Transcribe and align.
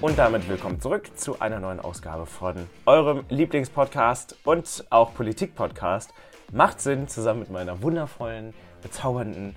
Und 0.00 0.16
damit 0.16 0.48
willkommen 0.48 0.80
zurück 0.80 1.10
zu 1.18 1.40
einer 1.40 1.58
neuen 1.58 1.80
Ausgabe 1.80 2.24
von 2.24 2.54
eurem 2.86 3.24
Lieblingspodcast 3.30 4.36
und 4.44 4.84
auch 4.90 5.12
Politik-Podcast. 5.12 6.14
Macht 6.52 6.80
Sinn 6.80 7.08
zusammen 7.08 7.40
mit 7.40 7.50
meiner 7.50 7.82
wundervollen, 7.82 8.54
bezaubernden, 8.80 9.56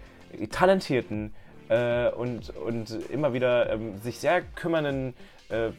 talentierten 0.50 1.36
äh, 1.70 2.10
und, 2.10 2.50
und 2.58 2.90
immer 3.12 3.34
wieder 3.34 3.72
ähm, 3.72 4.00
sich 4.00 4.18
sehr 4.20 4.42
kümmernden 4.42 5.14
äh, 5.52 5.68
äh, 5.68 5.72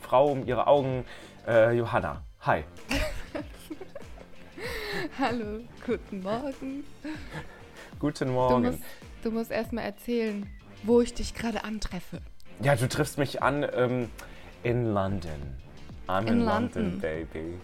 Frau 0.00 0.28
um 0.28 0.46
ihre 0.46 0.68
Augen, 0.68 1.04
äh, 1.46 1.76
Johanna. 1.76 2.22
Hi. 2.40 2.64
Hallo, 5.18 5.60
guten 5.86 6.22
Morgen. 6.22 6.84
Guten 8.00 8.28
Du 8.28 8.32
Morgen. 8.32 8.64
musst, 8.64 8.80
du 9.22 9.30
musst 9.30 9.50
erstmal 9.50 9.84
erzählen, 9.84 10.48
wo 10.82 11.02
ich 11.02 11.12
dich 11.12 11.34
gerade 11.34 11.64
antreffe. 11.64 12.22
Ja, 12.62 12.76
du 12.76 12.88
triffst 12.88 13.18
mich 13.18 13.42
an 13.42 13.66
ähm, 13.74 14.10
in 14.62 14.92
London. 14.94 15.56
I'm 16.06 16.22
in, 16.22 16.28
In 16.28 16.44
London. 16.44 16.82
London. 16.84 17.00
baby. 17.00 17.58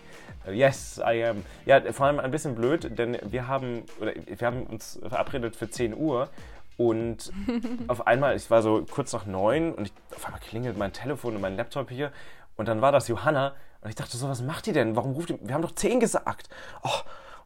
Uh, 0.46 0.50
Yes, 0.50 0.98
I 1.04 1.24
am. 1.24 1.44
Ja, 1.66 1.80
vor 1.92 2.06
allem 2.06 2.18
ein 2.20 2.30
bisschen 2.30 2.54
blöd, 2.54 2.98
denn 2.98 3.18
wir 3.22 3.46
haben, 3.48 3.84
oder 4.00 4.12
wir 4.26 4.46
haben 4.46 4.64
uns 4.64 4.98
verabredet 5.06 5.56
für 5.56 5.70
10 5.70 5.94
Uhr 5.94 6.28
und 6.76 7.32
auf 7.88 8.06
einmal, 8.06 8.34
ich 8.36 8.50
war 8.50 8.62
so 8.62 8.84
kurz 8.90 9.12
nach 9.12 9.26
neun 9.26 9.72
und 9.74 9.86
ich, 9.86 9.92
auf 10.16 10.24
einmal 10.24 10.40
klingelt 10.40 10.76
mein 10.76 10.92
Telefon 10.92 11.34
und 11.36 11.40
mein 11.42 11.56
Laptop 11.56 11.90
hier 11.90 12.12
und 12.56 12.66
dann 12.66 12.80
war 12.80 12.90
das 12.92 13.08
Johanna 13.08 13.54
und 13.82 13.90
ich 13.90 13.94
dachte 13.96 14.16
so, 14.16 14.28
was 14.28 14.42
macht 14.42 14.66
die 14.66 14.72
denn? 14.72 14.96
Warum 14.96 15.12
ruft 15.12 15.28
die? 15.28 15.38
Wir 15.42 15.54
haben 15.54 15.62
doch 15.62 15.74
10 15.74 16.00
gesagt. 16.00 16.48
Oh, 16.82 16.88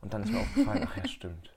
und 0.01 0.15
dann 0.15 0.23
ist 0.23 0.33
mir 0.33 0.41
aufgefallen, 0.41 0.89
ach 0.91 0.97
ja, 0.97 1.05
stimmt. 1.09 1.51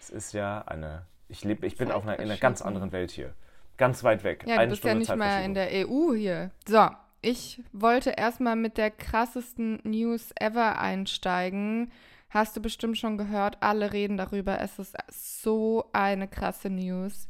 Es 0.00 0.10
ist 0.10 0.32
ja 0.32 0.62
eine, 0.66 1.02
ich 1.28 1.44
lebe, 1.44 1.66
ich 1.66 1.76
bin 1.76 1.92
auf 1.92 2.02
einer, 2.04 2.18
in 2.18 2.24
einer 2.30 2.36
ganz 2.38 2.62
anderen 2.62 2.90
Welt 2.92 3.10
hier. 3.10 3.32
Ganz 3.76 4.02
weit 4.04 4.24
weg. 4.24 4.44
Ja, 4.46 4.54
du 4.56 4.60
Eine 4.62 4.70
bist 4.70 4.84
ja 4.84 4.90
Stunde 4.90 5.06
nicht 5.06 5.16
mehr 5.16 5.44
in 5.44 5.54
der 5.54 5.68
EU 5.88 6.14
hier. 6.14 6.50
So, 6.66 6.88
ich 7.20 7.62
wollte 7.72 8.10
erstmal 8.10 8.56
mit 8.56 8.78
der 8.78 8.90
krassesten 8.90 9.80
News 9.84 10.30
ever 10.40 10.78
einsteigen. 10.78 11.90
Hast 12.30 12.56
du 12.56 12.60
bestimmt 12.62 12.98
schon 12.98 13.18
gehört, 13.18 13.58
alle 13.62 13.92
reden 13.92 14.16
darüber. 14.16 14.60
Es 14.60 14.78
ist 14.78 14.96
so 15.10 15.84
eine 15.92 16.26
krasse 16.28 16.70
News. 16.70 17.28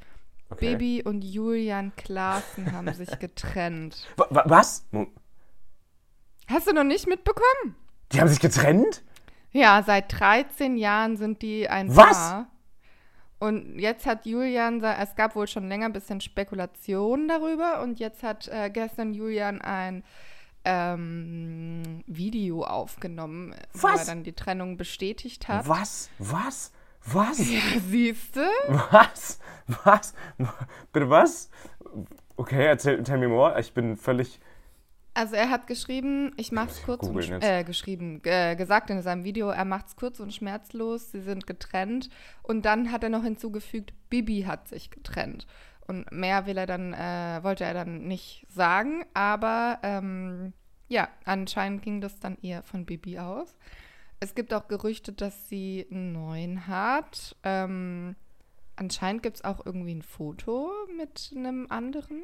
Okay. 0.48 0.77
Bibi 0.77 1.03
und 1.03 1.22
Julian 1.25 1.92
Klaassen 1.97 2.70
haben 2.72 2.92
sich 2.94 3.10
getrennt. 3.19 4.06
Wa- 4.16 4.28
wa- 4.31 4.44
Was? 4.47 4.86
Hast 6.48 6.69
du 6.69 6.72
noch 6.72 6.84
nicht 6.84 7.08
mitbekommen? 7.08 7.75
Die 8.12 8.20
haben 8.20 8.28
sich 8.28 8.38
getrennt? 8.41 9.03
Ja, 9.50 9.83
seit 9.84 10.19
13 10.20 10.77
Jahren 10.77 11.16
sind 11.16 11.42
die 11.42 11.69
ein 11.69 11.94
Was? 11.97 12.16
Paar. 12.16 12.47
Und 13.38 13.78
jetzt 13.78 14.06
hat 14.06 14.24
Julian, 14.24 14.82
es 14.82 15.14
gab 15.14 15.36
wohl 15.36 15.46
schon 15.46 15.68
länger 15.68 15.86
ein 15.86 15.92
bisschen 15.92 16.20
Spekulationen 16.20 17.28
darüber 17.28 17.82
und 17.82 17.98
jetzt 17.98 18.22
hat 18.22 18.48
äh, 18.48 18.70
gestern 18.70 19.12
Julian 19.12 19.60
ein 19.60 20.04
ähm, 20.64 22.02
Video 22.06 22.64
aufgenommen, 22.64 23.54
wo 23.74 23.88
Was? 23.88 24.00
er 24.00 24.06
dann 24.06 24.24
die 24.24 24.32
Trennung 24.32 24.76
bestätigt 24.76 25.48
hat. 25.48 25.68
Was? 25.68 26.10
Was? 26.18 26.72
Was? 27.04 27.38
Ja, 27.50 27.60
siehst 27.88 28.36
du? 28.36 28.40
Was? 28.90 29.38
Was? 29.84 30.14
Bitte 30.92 31.08
was? 31.08 31.50
Okay, 32.36 32.66
erzähl, 32.66 33.02
tell 33.02 33.18
me 33.18 33.28
more. 33.28 33.58
Ich 33.60 33.72
bin 33.72 33.96
völlig. 33.96 34.40
Also 35.17 35.34
er 35.34 35.48
hat 35.48 35.67
geschrieben, 35.67 36.33
ich 36.36 36.53
mach's 36.53 36.81
ich 36.81 36.84
kurz 36.84 37.06
und 37.06 37.42
äh, 37.42 37.64
geschrieben, 37.64 38.20
äh, 38.25 38.55
gesagt 38.55 38.91
in 38.91 39.00
seinem 39.00 39.25
Video, 39.25 39.48
er 39.48 39.64
macht's 39.64 39.97
kurz 39.97 40.20
und 40.20 40.34
schmerzlos, 40.34 41.11
sie 41.11 41.22
sind 41.22 41.47
getrennt 41.47 42.11
und 42.42 42.67
dann 42.67 42.92
hat 42.92 43.03
er 43.03 43.09
noch 43.09 43.22
hinzugefügt, 43.22 43.94
Bibi 44.11 44.42
hat 44.42 44.69
sich 44.69 44.91
getrennt. 44.91 45.47
Und 45.87 46.12
mehr 46.12 46.44
will 46.44 46.59
er 46.59 46.67
dann, 46.67 46.92
äh, 46.92 47.42
wollte 47.42 47.64
er 47.64 47.72
dann 47.72 48.06
nicht 48.06 48.44
sagen, 48.50 49.06
aber 49.14 49.78
ähm, 49.83 50.53
ja, 50.89 51.09
anscheinend 51.25 51.81
ging 51.81 52.03
das 52.03 52.20
dann 52.20 52.37
eher 52.43 52.62
von 52.62 52.84
Bibi 52.84 53.19
aus. 53.19 53.56
Es 54.21 54.34
gibt 54.34 54.53
auch 54.53 54.69
Gerüchte, 54.69 55.15
dass 55.15 55.49
sie 55.49 55.87
einen 55.91 56.12
neuen 56.12 56.66
hat. 56.66 57.37
Ähm, 57.43 58.16
anscheinend 58.76 59.22
gibt 59.22 59.37
es 59.37 59.44
auch 59.44 59.65
irgendwie 59.65 59.94
ein 59.94 60.03
Foto 60.03 60.71
mit 60.94 61.32
einem 61.34 61.69
anderen 61.71 62.21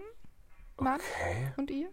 Mann 0.76 1.00
Okay. 1.00 1.52
und 1.56 1.70
ihr. 1.70 1.88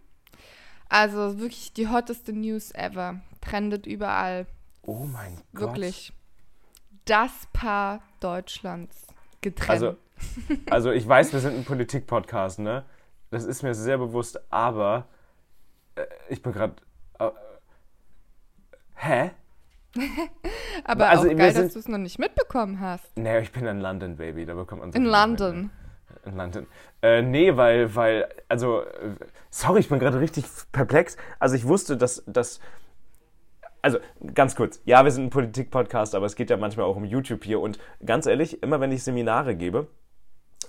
Also 0.90 1.40
wirklich 1.40 1.74
die 1.74 1.88
hotteste 1.88 2.34
News 2.34 2.72
ever. 2.74 3.22
Trendet 3.42 3.86
überall. 3.86 4.48
Oh 4.82 5.06
mein 5.06 5.38
Gott. 5.54 5.70
Wirklich. 5.76 6.12
Das 7.06 7.32
Paar 7.54 8.02
Deutschlands 8.20 9.08
getrennt. 9.42 9.70
Also, 9.70 9.98
also 10.70 10.92
ich 10.92 11.08
weiß, 11.08 11.32
wir 11.32 11.40
sind 11.40 11.56
ein 11.56 11.64
Politik-Podcast, 11.64 12.60
ne? 12.60 12.84
Das 13.30 13.46
ist 13.46 13.62
mir 13.62 13.76
sehr 13.76 13.98
bewusst, 13.98 14.40
aber 14.52 15.08
äh, 15.96 16.06
ich 16.30 16.42
bin 16.42 16.52
gerade. 16.52 16.76
Äh, 17.20 17.30
hä? 18.96 19.32
Aber 20.84 21.10
also 21.10 21.28
auch 21.30 21.36
geil, 21.36 21.52
dass 21.52 21.74
du 21.74 21.80
es 21.80 21.88
noch 21.88 21.98
nicht 21.98 22.20
mitbekommen 22.20 22.80
hast. 22.80 23.06
Nee, 23.18 23.40
ich 23.40 23.52
bin 23.52 23.66
in 23.66 23.80
London, 23.80 24.18
Baby. 24.18 24.46
Da 24.46 24.54
bekommt 24.54 24.82
man 24.82 24.92
so 24.92 24.98
In 24.98 25.06
London. 25.06 25.72
In 26.26 26.36
London. 26.36 26.68
Äh, 27.02 27.22
nee, 27.22 27.56
weil, 27.56 27.96
weil, 27.96 28.28
also, 28.48 28.82
äh, 28.82 29.16
sorry, 29.50 29.80
ich 29.80 29.90
bin 29.90 30.00
gerade 30.00 30.20
richtig 30.20 30.46
perplex. 30.72 31.18
Also 31.40 31.56
ich 31.56 31.66
wusste, 31.66 31.98
dass, 31.98 32.24
dass, 32.28 32.60
also 33.82 34.00
ganz 34.34 34.56
kurz, 34.56 34.82
ja, 34.86 35.04
wir 35.04 35.12
sind 35.12 35.26
ein 35.26 35.30
Politik-Podcast, 35.30 36.16
aber 36.16 36.26
es 36.26 36.36
geht 36.36 36.50
ja 36.50 36.58
manchmal 36.58 36.86
auch 36.86 36.96
um 36.96 37.06
YouTube 37.06 37.44
hier. 37.44 37.60
Und 37.62 37.80
ganz 38.06 38.26
ehrlich, 38.26 38.62
immer 38.62 38.80
wenn 38.82 38.92
ich 38.92 39.04
Seminare 39.04 39.56
gebe, 39.56 39.88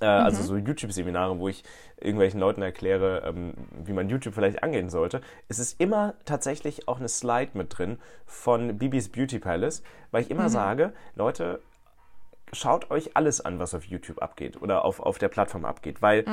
äh, 0.00 0.06
also 0.06 0.42
so 0.42 0.56
YouTube-Seminare, 0.56 1.38
wo 1.38 1.48
ich 1.48 1.64
irgendwelchen 2.00 2.40
Leuten 2.40 2.62
erkläre, 2.62 3.22
ähm, 3.26 3.54
wie 3.84 3.92
man 3.92 4.08
YouTube 4.08 4.34
vielleicht 4.34 4.62
angehen 4.62 4.88
sollte, 4.88 5.20
ist 5.48 5.58
es 5.58 5.74
immer 5.74 6.14
tatsächlich 6.24 6.88
auch 6.88 6.98
eine 6.98 7.08
Slide 7.08 7.50
mit 7.54 7.76
drin 7.76 7.98
von 8.24 8.78
Bibis 8.78 9.08
Beauty 9.08 9.38
Palace, 9.38 9.82
weil 10.10 10.22
ich 10.22 10.30
immer 10.30 10.48
sage, 10.48 10.92
Leute, 11.14 11.60
schaut 12.52 12.90
euch 12.90 13.16
alles 13.16 13.40
an, 13.40 13.58
was 13.58 13.74
auf 13.74 13.84
YouTube 13.84 14.20
abgeht 14.22 14.60
oder 14.60 14.84
auf, 14.84 15.00
auf 15.00 15.18
der 15.18 15.28
Plattform 15.28 15.64
abgeht, 15.64 16.02
weil 16.02 16.24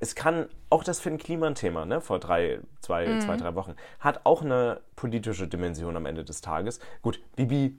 es 0.00 0.14
kann, 0.14 0.48
auch 0.70 0.84
das 0.84 1.00
Finn 1.00 1.18
Kliman-Thema, 1.18 1.86
ne, 1.86 2.00
vor 2.00 2.18
drei, 2.18 2.60
zwei, 2.80 3.18
zwei, 3.20 3.36
drei 3.36 3.54
Wochen, 3.54 3.74
hat 4.00 4.20
auch 4.24 4.42
eine 4.42 4.80
politische 4.96 5.48
Dimension 5.48 5.96
am 5.96 6.06
Ende 6.06 6.24
des 6.24 6.40
Tages. 6.42 6.80
Gut, 7.02 7.20
Bibi 7.36 7.76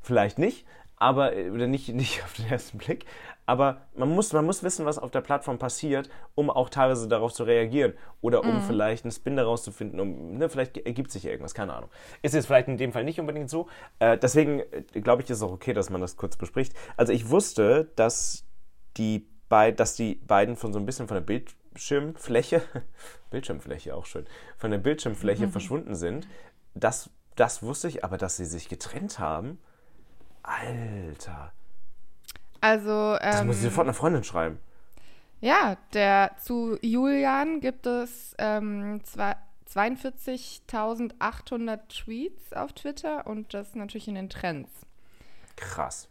vielleicht 0.00 0.38
nicht, 0.38 0.66
aber, 0.96 1.36
äh, 1.36 1.50
oder 1.50 1.66
nicht, 1.66 1.88
nicht 1.94 2.22
auf 2.22 2.34
den 2.34 2.46
ersten 2.46 2.78
Blick, 2.78 3.06
aber 3.50 3.80
man 3.96 4.08
muss, 4.08 4.32
man 4.32 4.46
muss 4.46 4.62
wissen, 4.62 4.86
was 4.86 4.96
auf 4.96 5.10
der 5.10 5.22
Plattform 5.22 5.58
passiert, 5.58 6.08
um 6.36 6.50
auch 6.50 6.70
teilweise 6.70 7.08
darauf 7.08 7.32
zu 7.32 7.42
reagieren 7.42 7.94
oder 8.20 8.44
um 8.44 8.62
vielleicht 8.62 9.04
einen 9.04 9.10
Spin 9.10 9.34
daraus 9.34 9.64
zu 9.64 9.72
finden, 9.72 9.98
um, 9.98 10.38
ne, 10.38 10.48
vielleicht 10.48 10.78
ergibt 10.78 11.10
sich 11.10 11.24
ja 11.24 11.32
irgendwas, 11.32 11.52
keine 11.52 11.74
Ahnung. 11.74 11.90
Ist 12.22 12.32
jetzt 12.32 12.46
vielleicht 12.46 12.68
in 12.68 12.76
dem 12.76 12.92
Fall 12.92 13.02
nicht 13.02 13.18
unbedingt 13.18 13.50
so. 13.50 13.68
Äh, 13.98 14.18
deswegen 14.18 14.60
äh, 14.60 15.00
glaube 15.00 15.22
ich, 15.22 15.30
ist 15.30 15.38
es 15.38 15.42
auch 15.42 15.50
okay, 15.50 15.72
dass 15.72 15.90
man 15.90 16.00
das 16.00 16.16
kurz 16.16 16.36
bespricht. 16.36 16.74
Also 16.96 17.12
ich 17.12 17.28
wusste, 17.28 17.90
dass 17.96 18.44
die, 18.96 19.26
bei, 19.48 19.72
dass 19.72 19.96
die 19.96 20.14
beiden 20.14 20.54
von 20.54 20.72
so 20.72 20.78
ein 20.78 20.86
bisschen 20.86 21.08
von 21.08 21.16
der 21.16 21.22
Bildschirmfläche, 21.22 22.62
Bildschirmfläche 23.30 23.96
auch 23.96 24.06
schön, 24.06 24.26
von 24.58 24.70
der 24.70 24.78
Bildschirmfläche 24.78 25.48
verschwunden 25.48 25.96
sind. 25.96 26.28
Das, 26.74 27.10
das 27.34 27.64
wusste 27.64 27.88
ich, 27.88 28.04
aber 28.04 28.16
dass 28.16 28.36
sie 28.36 28.46
sich 28.46 28.68
getrennt 28.68 29.18
haben, 29.18 29.58
Alter. 30.44 31.52
Also, 32.60 33.16
Das 33.20 33.40
ähm, 33.40 33.46
muss 33.46 33.56
ich 33.56 33.62
sofort 33.62 33.86
einer 33.86 33.94
Freundin 33.94 34.24
schreiben. 34.24 34.58
ja, 35.40 35.76
der 35.94 36.32
zu 36.42 36.76
Julian 36.82 37.60
gibt 37.60 37.86
es 37.86 38.34
ähm, 38.38 39.00
zwei- 39.04 39.36
42.800 39.72 41.78
Tweets 41.88 42.52
auf 42.52 42.72
Twitter 42.72 43.26
und 43.26 43.54
das 43.54 43.74
natürlich 43.74 44.08
in 44.08 44.16
den 44.16 44.28
Trends. 44.28 44.70
Krass. 45.56 46.08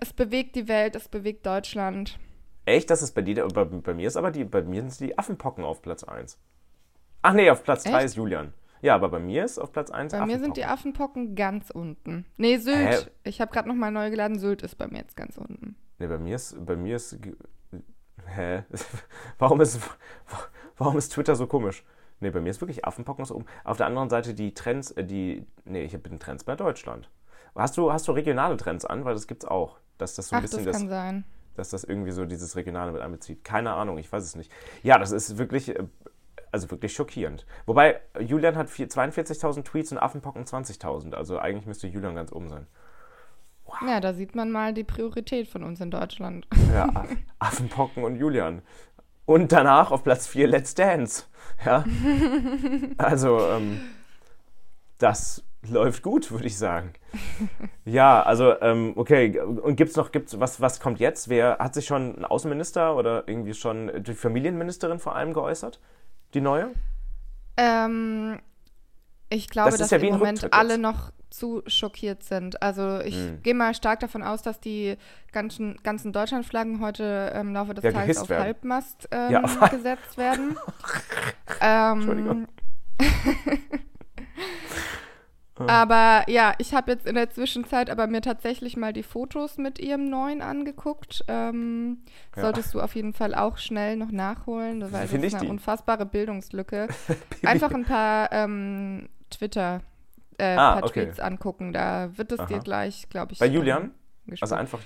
Es 0.00 0.14
bewegt 0.14 0.56
die 0.56 0.68
Welt, 0.68 0.96
es 0.96 1.08
bewegt 1.08 1.44
Deutschland. 1.44 2.18
Echt, 2.64 2.88
das 2.88 3.02
ist 3.02 3.12
bei 3.14 3.20
dir, 3.20 3.46
bei, 3.48 3.64
bei 3.64 3.92
mir 3.92 4.06
ist 4.06 4.16
aber 4.16 4.30
die, 4.30 4.44
bei 4.44 4.62
mir 4.62 4.80
sind 4.88 5.00
die 5.00 5.18
Affenpocken 5.18 5.64
auf 5.64 5.82
Platz 5.82 6.02
1. 6.04 6.38
Ach 7.20 7.34
nee, 7.34 7.50
auf 7.50 7.62
Platz 7.62 7.84
3 7.84 7.96
Echt? 7.96 8.04
ist 8.06 8.16
Julian. 8.16 8.54
Ja, 8.82 8.94
aber 8.94 9.08
bei 9.10 9.18
mir 9.18 9.44
ist 9.44 9.58
auf 9.58 9.72
Platz 9.72 9.90
1 9.90 10.12
Bei 10.12 10.24
mir 10.26 10.38
sind 10.38 10.56
die 10.56 10.64
Affenpocken 10.64 11.34
ganz 11.34 11.70
unten. 11.70 12.24
Nee, 12.36 12.56
Sylt. 12.56 13.06
Hä? 13.06 13.10
Ich 13.24 13.40
habe 13.40 13.52
gerade 13.52 13.68
noch 13.68 13.74
mal 13.74 13.90
neu 13.90 14.10
geladen. 14.10 14.38
Sylt 14.38 14.62
ist 14.62 14.76
bei 14.76 14.86
mir 14.86 14.98
jetzt 14.98 15.16
ganz 15.16 15.36
unten. 15.36 15.76
Nee, 15.98 16.06
bei 16.06 16.18
mir 16.18 16.36
ist, 16.36 16.64
bei 16.64 16.76
mir 16.76 16.96
ist, 16.96 17.18
hä? 18.26 18.64
Warum 19.38 19.60
ist, 19.60 19.80
warum 20.78 20.96
ist 20.96 21.10
Twitter 21.12 21.36
so 21.36 21.46
komisch? 21.46 21.84
Nee, 22.20 22.30
bei 22.30 22.40
mir 22.40 22.50
ist 22.50 22.60
wirklich 22.60 22.84
Affenpocken 22.84 23.24
so 23.24 23.34
oben. 23.36 23.46
Auf 23.64 23.76
der 23.78 23.86
anderen 23.86 24.10
Seite 24.10 24.34
die 24.34 24.54
Trends, 24.54 24.90
äh, 24.92 25.04
die, 25.04 25.46
nee, 25.64 25.84
ich 25.84 26.02
bin 26.02 26.18
Trends 26.18 26.44
bei 26.44 26.54
Deutschland. 26.56 27.10
Hast 27.54 27.76
du, 27.76 27.92
hast 27.92 28.08
du 28.08 28.12
regionale 28.12 28.56
Trends 28.56 28.84
an? 28.84 29.04
Weil 29.04 29.14
das 29.14 29.26
gibt's 29.26 29.44
auch. 29.44 29.78
Dass 29.98 30.14
das 30.14 30.28
so 30.28 30.36
ein 30.36 30.38
Ach, 30.38 30.42
bisschen 30.42 30.64
das 30.64 30.72
das, 30.72 30.80
kann 30.80 30.88
sein. 30.88 31.24
dass 31.56 31.70
das 31.70 31.84
irgendwie 31.84 32.12
so 32.12 32.24
dieses 32.24 32.56
Regionale 32.56 32.92
mit 32.92 33.02
einbezieht. 33.02 33.44
Keine 33.44 33.72
Ahnung, 33.72 33.98
ich 33.98 34.10
weiß 34.10 34.22
es 34.22 34.36
nicht. 34.36 34.50
Ja, 34.82 34.98
das 34.98 35.12
ist 35.12 35.36
wirklich, 35.38 35.76
äh, 35.76 35.84
also 36.52 36.70
wirklich 36.70 36.92
schockierend. 36.92 37.46
Wobei, 37.66 38.00
Julian 38.20 38.56
hat 38.56 38.68
vier- 38.70 38.88
42.000 38.88 39.62
Tweets 39.64 39.92
und 39.92 39.98
Affenpocken 39.98 40.44
20.000. 40.44 41.14
Also 41.14 41.38
eigentlich 41.38 41.66
müsste 41.66 41.86
Julian 41.86 42.14
ganz 42.14 42.32
oben 42.32 42.48
sein. 42.48 42.66
Ja, 43.86 44.00
da 44.00 44.12
sieht 44.14 44.34
man 44.34 44.50
mal 44.50 44.74
die 44.74 44.82
Priorität 44.84 45.46
von 45.46 45.62
uns 45.62 45.80
in 45.80 45.90
Deutschland. 45.92 46.46
Ja, 46.72 46.86
Aff- 46.88 47.16
Affenpocken 47.38 48.02
und 48.02 48.16
Julian. 48.16 48.62
Und 49.26 49.52
danach 49.52 49.92
auf 49.92 50.02
Platz 50.02 50.26
4 50.26 50.48
Let's 50.48 50.74
Dance. 50.74 51.24
Ja. 51.64 51.84
Also, 52.98 53.38
ähm, 53.48 53.80
das 54.98 55.44
läuft 55.68 56.02
gut, 56.02 56.30
würde 56.32 56.46
ich 56.46 56.56
sagen. 56.58 56.92
Ja, 57.84 58.22
also, 58.22 58.60
ähm, 58.60 58.92
okay. 58.96 59.38
Und 59.40 59.76
gibt's 59.76 59.96
noch, 59.96 60.10
gibt's, 60.10 60.38
was, 60.40 60.60
was 60.60 60.80
kommt 60.80 60.98
jetzt? 61.00 61.28
Wer 61.28 61.58
hat 61.58 61.74
sich 61.74 61.86
schon 61.86 62.18
ein 62.18 62.24
Außenminister 62.24 62.96
oder 62.96 63.24
irgendwie 63.28 63.54
schon 63.54 64.02
die 64.02 64.14
Familienministerin 64.14 64.98
vor 64.98 65.14
allem 65.16 65.32
geäußert? 65.32 65.80
Die 66.34 66.40
neue? 66.40 66.70
Ähm, 67.56 68.38
ich 69.28 69.48
glaube, 69.48 69.70
Das 69.70 69.78
dass 69.80 69.90
ja 69.90 69.98
im 69.98 70.10
Moment 70.14 70.42
Rücktritt 70.42 70.52
alle 70.52 70.70
jetzt. 70.74 70.80
noch 70.80 71.12
zu 71.30 71.62
schockiert 71.66 72.24
sind. 72.24 72.60
Also 72.62 73.00
ich 73.00 73.14
Hm. 73.14 73.42
gehe 73.42 73.54
mal 73.54 73.74
stark 73.74 74.00
davon 74.00 74.22
aus, 74.22 74.42
dass 74.42 74.58
die 74.60 74.96
ganzen, 75.32 75.76
ganzen 75.84 76.12
Deutschlandflaggen 76.12 76.80
heute 76.80 77.32
im 77.36 77.52
Laufe 77.52 77.72
des 77.74 77.84
Ja, 77.84 77.92
Tages 77.92 78.18
auf 78.18 78.28
werden. 78.28 78.42
Halbmast 78.44 79.08
ähm, 79.12 79.30
Ja, 79.30 79.42
auf 79.44 79.70
gesetzt 79.70 80.16
werden. 80.18 80.56
ähm, 81.60 81.98
Entschuldigung. 82.00 82.48
aber 85.68 86.24
ja, 86.28 86.54
ich 86.58 86.74
habe 86.74 86.92
jetzt 86.92 87.06
in 87.06 87.14
der 87.14 87.30
Zwischenzeit 87.30 87.90
aber 87.90 88.06
mir 88.06 88.20
tatsächlich 88.20 88.76
mal 88.76 88.92
die 88.92 89.02
Fotos 89.02 89.58
mit 89.58 89.78
ihrem 89.78 90.08
neuen 90.08 90.42
angeguckt. 90.42 91.24
Ähm, 91.28 91.98
Ja. 92.36 92.42
Solltest 92.42 92.74
du 92.74 92.80
auf 92.80 92.94
jeden 92.94 93.12
Fall 93.12 93.34
auch 93.34 93.58
schnell 93.58 93.96
noch 93.96 94.10
nachholen, 94.10 94.80
weil 94.92 95.06
das 95.08 95.12
ist 95.12 95.34
eine 95.34 95.44
die? 95.44 95.50
unfassbare 95.50 96.06
Bildungslücke. 96.06 96.88
Einfach 97.44 97.72
ein 97.72 97.84
paar 97.84 98.30
ähm, 98.32 99.08
Twitter, 99.30 99.80
äh, 100.38 100.54
Ah, 100.56 100.74
paar 100.74 100.84
okay. 100.84 101.04
Tweets 101.06 101.20
angucken. 101.20 101.72
Da 101.72 102.10
wird 102.16 102.32
es 102.32 102.46
dir 102.46 102.58
gleich, 102.60 103.08
glaube 103.10 103.32
ich. 103.32 103.38
Bei 103.38 103.46
ähm, 103.46 103.52
Julian? 103.54 103.90
gespielt. 104.26 104.42
Also 104.42 104.54
einfach. 104.54 104.80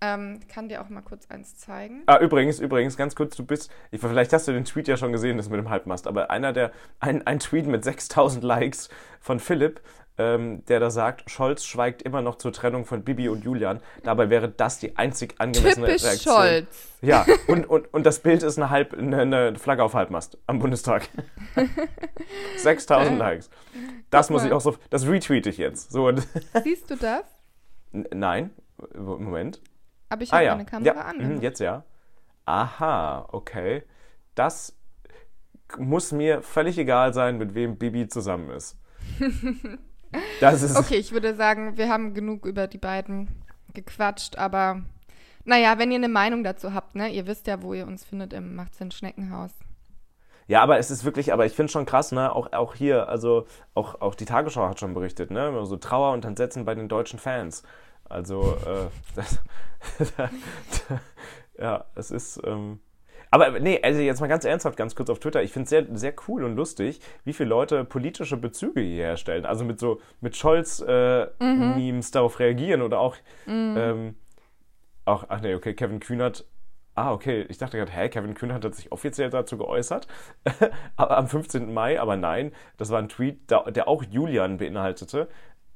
Ähm, 0.00 0.38
kann 0.48 0.68
dir 0.68 0.80
auch 0.80 0.88
mal 0.88 1.02
kurz 1.02 1.26
eins 1.28 1.56
zeigen. 1.56 2.02
Ah, 2.06 2.18
übrigens, 2.18 2.60
übrigens, 2.60 2.96
ganz 2.96 3.16
kurz, 3.16 3.34
du 3.36 3.44
bist, 3.44 3.70
ich, 3.90 4.00
vielleicht 4.00 4.32
hast 4.32 4.46
du 4.46 4.52
den 4.52 4.64
Tweet 4.64 4.86
ja 4.86 4.96
schon 4.96 5.10
gesehen, 5.12 5.36
das 5.36 5.48
mit 5.48 5.58
dem 5.58 5.70
Halbmast, 5.70 6.06
aber 6.06 6.30
einer 6.30 6.52
der, 6.52 6.70
ein, 7.00 7.26
ein 7.26 7.40
Tweet 7.40 7.66
mit 7.66 7.82
6000 7.82 8.44
Likes 8.44 8.90
von 9.20 9.40
Philipp, 9.40 9.80
ähm, 10.16 10.64
der 10.66 10.78
da 10.80 10.90
sagt, 10.90 11.30
Scholz 11.30 11.64
schweigt 11.64 12.02
immer 12.02 12.22
noch 12.22 12.36
zur 12.36 12.52
Trennung 12.52 12.84
von 12.84 13.02
Bibi 13.04 13.28
und 13.28 13.44
Julian. 13.44 13.80
Dabei 14.04 14.30
wäre 14.30 14.48
das 14.48 14.78
die 14.78 14.96
einzig 14.96 15.34
angemessene 15.38 15.86
Typisch 15.86 16.04
Reaktion. 16.04 16.34
Scholz. 16.34 16.88
Ja, 17.02 17.24
und, 17.48 17.68
und, 17.68 17.92
und 17.94 18.04
das 18.06 18.20
Bild 18.20 18.42
ist 18.42 18.56
eine, 18.58 18.70
Halb, 18.70 18.94
eine, 18.94 19.20
eine 19.20 19.54
Flagge 19.56 19.82
auf 19.84 19.94
Halbmast 19.94 20.38
am 20.46 20.58
Bundestag. 20.60 21.08
6000 22.56 23.12
Äh, 23.12 23.16
Likes. 23.16 23.50
Das 24.10 24.30
muss 24.30 24.44
ich 24.44 24.52
auch 24.52 24.60
so, 24.60 24.76
das 24.90 25.06
retweete 25.06 25.50
ich 25.50 25.58
jetzt. 25.58 25.92
So, 25.92 26.10
Siehst 26.64 26.90
du 26.90 26.96
das? 26.96 27.22
N- 27.92 28.06
nein, 28.12 28.50
Moment. 28.96 29.60
Aber 30.08 30.22
ich 30.22 30.32
Ah 30.32 30.36
habe 30.36 30.44
ja, 30.44 30.52
meine 30.52 30.66
Kamera 30.66 30.94
ja. 30.94 31.02
an. 31.02 31.16
mhm, 31.18 31.42
jetzt 31.42 31.60
ja. 31.60 31.84
Aha, 32.44 33.28
okay. 33.30 33.82
Das 34.34 34.76
muss 35.76 36.12
mir 36.12 36.42
völlig 36.42 36.78
egal 36.78 37.12
sein, 37.12 37.36
mit 37.36 37.54
wem 37.54 37.76
Bibi 37.76 38.08
zusammen 38.08 38.50
ist. 38.50 38.78
Das 40.40 40.62
ist 40.62 40.74
Okay, 40.74 40.96
ich 40.96 41.12
würde 41.12 41.34
sagen, 41.34 41.76
wir 41.76 41.90
haben 41.90 42.14
genug 42.14 42.46
über 42.46 42.66
die 42.66 42.78
beiden 42.78 43.28
gequatscht, 43.74 44.38
aber 44.38 44.82
naja, 45.44 45.78
wenn 45.78 45.90
ihr 45.90 45.96
eine 45.96 46.08
Meinung 46.08 46.44
dazu 46.44 46.72
habt, 46.72 46.94
ne, 46.94 47.08
ihr 47.08 47.26
wisst 47.26 47.46
ja, 47.46 47.62
wo 47.62 47.74
ihr 47.74 47.86
uns 47.86 48.04
findet 48.04 48.32
im 48.32 48.54
Macht's 48.54 48.80
in 48.80 48.90
Schneckenhaus. 48.90 49.50
Ja, 50.46 50.62
aber 50.62 50.78
es 50.78 50.90
ist 50.90 51.04
wirklich, 51.04 51.32
aber 51.32 51.44
ich 51.44 51.52
finde 51.52 51.70
schon 51.70 51.84
krass, 51.84 52.10
ne? 52.10 52.34
Auch, 52.34 52.52
auch 52.52 52.74
hier, 52.74 53.08
also 53.10 53.46
auch, 53.74 54.00
auch 54.00 54.14
die 54.14 54.24
Tagesschau 54.24 54.66
hat 54.66 54.80
schon 54.80 54.94
berichtet, 54.94 55.30
ne? 55.30 55.64
So 55.66 55.76
Trauer 55.76 56.12
und 56.12 56.24
Entsetzen 56.24 56.64
bei 56.64 56.74
den 56.74 56.88
deutschen 56.88 57.18
Fans. 57.18 57.62
Also, 58.08 58.56
äh, 58.66 58.88
das, 59.14 59.40
ja, 61.58 61.84
es 61.94 62.10
ist. 62.10 62.40
Ähm, 62.44 62.80
aber 63.30 63.60
nee, 63.60 63.80
also 63.82 64.00
jetzt 64.00 64.20
mal 64.20 64.26
ganz 64.26 64.44
ernsthaft, 64.44 64.76
ganz 64.76 64.94
kurz 64.94 65.10
auf 65.10 65.18
Twitter. 65.18 65.42
Ich 65.42 65.52
finde 65.52 65.64
es 65.64 65.70
sehr, 65.70 65.86
sehr 65.92 66.14
cool 66.26 66.44
und 66.44 66.56
lustig, 66.56 67.00
wie 67.24 67.32
viele 67.32 67.50
Leute 67.50 67.84
politische 67.84 68.36
Bezüge 68.36 68.80
hier 68.80 69.04
herstellen. 69.04 69.44
Also 69.44 69.64
mit 69.64 69.78
so 69.78 70.00
mit 70.20 70.36
Scholz-Memes 70.36 72.10
darauf 72.10 72.38
reagieren 72.38 72.82
oder 72.82 73.00
auch, 73.00 73.16
ähm, 73.46 74.14
auch, 75.04 75.26
ach 75.28 75.40
nee, 75.40 75.54
okay, 75.54 75.74
Kevin 75.74 76.00
Kühnert. 76.00 76.46
Ah, 76.94 77.12
okay. 77.12 77.46
Ich 77.48 77.58
dachte 77.58 77.76
gerade, 77.76 77.92
hä, 77.92 78.08
Kevin 78.08 78.34
Kühnert 78.34 78.64
hat 78.64 78.74
sich 78.74 78.90
offiziell 78.90 79.30
dazu 79.30 79.56
geäußert. 79.56 80.08
Aber 80.96 81.16
am 81.16 81.28
15. 81.28 81.72
Mai, 81.72 82.00
aber 82.00 82.16
nein, 82.16 82.50
das 82.76 82.90
war 82.90 82.98
ein 82.98 83.08
Tweet, 83.08 83.48
der 83.50 83.86
auch 83.86 84.02
Julian 84.02 84.56
beinhaltete. 84.56 85.28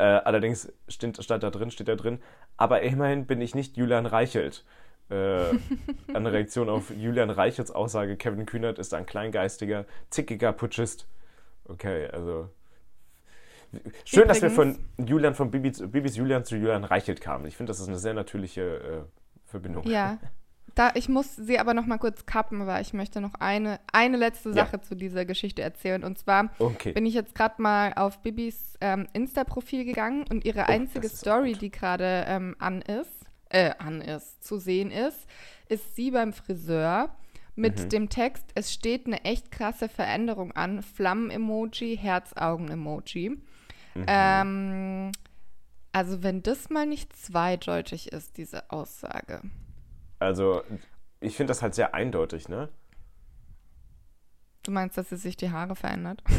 Äh, 0.03 0.21
allerdings 0.25 0.73
steht, 0.89 1.23
stand 1.23 1.45
da 1.45 1.51
drin, 1.51 1.71
steht 1.71 1.87
da 1.87 1.95
drin, 1.95 2.19
aber 2.57 2.83
immerhin 2.83 3.25
bin 3.25 3.41
ich 3.41 3.55
nicht 3.55 3.77
Julian 3.77 4.05
Reichelt. 4.05 4.65
Äh, 5.11 5.45
eine 6.13 6.33
Reaktion 6.33 6.69
auf 6.69 6.91
Julian 6.91 7.31
Reichelts 7.31 7.71
Aussage, 7.71 8.17
Kevin 8.17 8.45
Kühnert 8.45 8.81
ist 8.81 8.95
ein 8.95 9.07
kleingeistiger, 9.07 9.87
zickiger 10.11 10.53
Putschist. 10.53 11.07
Okay, 11.67 12.09
also. 12.09 12.49
Schön, 14.05 14.27
dass 14.27 14.43
wir 14.43 14.51
von 14.51 14.77
Julian, 14.99 15.35
von 15.35 15.53
Bibis, 15.53 15.81
Bibis 15.89 16.17
Julian 16.17 16.45
zu 16.45 16.57
Julian 16.57 16.83
Reichelt 16.83 17.21
kamen. 17.21 17.47
Ich 17.47 17.57
finde, 17.57 17.71
das 17.71 17.79
ist 17.79 17.87
eine 17.87 17.99
sehr 17.99 18.13
natürliche 18.13 18.63
äh, 18.63 19.03
Verbindung. 19.47 19.87
Ja. 19.87 20.19
Da, 20.75 20.91
ich 20.95 21.09
muss 21.09 21.37
sie 21.37 21.59
aber 21.59 21.75
noch 21.75 21.87
mal 21.87 21.99
kurz 21.99 22.25
kappen, 22.25 22.67
weil 22.67 22.81
ich 22.83 22.93
möchte 22.95 23.21
noch 23.21 23.35
eine, 23.35 23.79
eine 23.93 24.17
letzte 24.17 24.51
Ja. 24.51 24.55
Sache 24.55 24.81
zu 24.81 24.95
dieser 24.95 25.25
Geschichte 25.25 25.61
erzählen. 25.63 26.03
Und 26.03 26.19
zwar 26.19 26.51
Okay. 26.59 26.93
bin 26.93 27.05
ich 27.05 27.15
jetzt 27.15 27.35
gerade 27.35 27.61
mal 27.61 27.93
auf 27.95 28.21
Bibis 28.23 28.79
ähm, 28.81 29.07
Insta-Profil 29.13 29.85
gegangen 29.85 30.25
und 30.31 30.45
ihre 30.45 30.69
einzige 30.69 31.07
Oh, 31.09 31.11
auch 31.11 31.15
Story, 31.17 31.53
die 31.53 31.71
gerade 31.71 32.25
ähm, 32.27 32.57
an 32.59 32.81
ist, 32.83 33.11
äh, 33.51 33.73
an 33.79 34.01
ist, 34.01 34.43
zu 34.45 34.59
sehen 34.59 34.91
ist, 34.91 35.27
ist 35.69 35.95
sie 35.95 36.11
beim 36.11 36.33
Friseur 36.33 37.15
mit 37.55 37.79
Mhm. 37.79 37.89
dem 37.91 38.09
Text, 38.09 38.47
es 38.55 38.73
steht 38.73 39.07
eine 39.07 39.25
echt 39.27 39.51
krasse 39.51 39.91
Veränderung 39.91 40.53
an, 40.53 40.83
Flammen-Emoji, 40.83 41.99
Herzaugen-Emoji. 41.99 43.29
Mhm. 43.95 44.05
Ähm, 44.07 45.13
also 45.93 46.23
wenn 46.23 46.43
das 46.43 46.71
mal 46.71 46.87
nicht 46.87 47.15
zweideutig 47.15 48.11
ist, 48.11 48.39
diese 48.39 48.71
Aussage. 48.71 49.43
Also, 50.23 50.63
ich 51.21 51.37
finde 51.37 51.51
das 51.51 51.63
halt 51.63 51.75
sehr 51.75 51.95
eindeutig, 51.95 52.49
ne? 52.49 52.69
Du 54.63 54.71
meinst, 54.71 54.97
dass 54.97 55.09
sie 55.09 55.17
sich 55.17 55.37
die 55.37 55.51
Haare 55.51 55.77
verändert? 55.77 56.23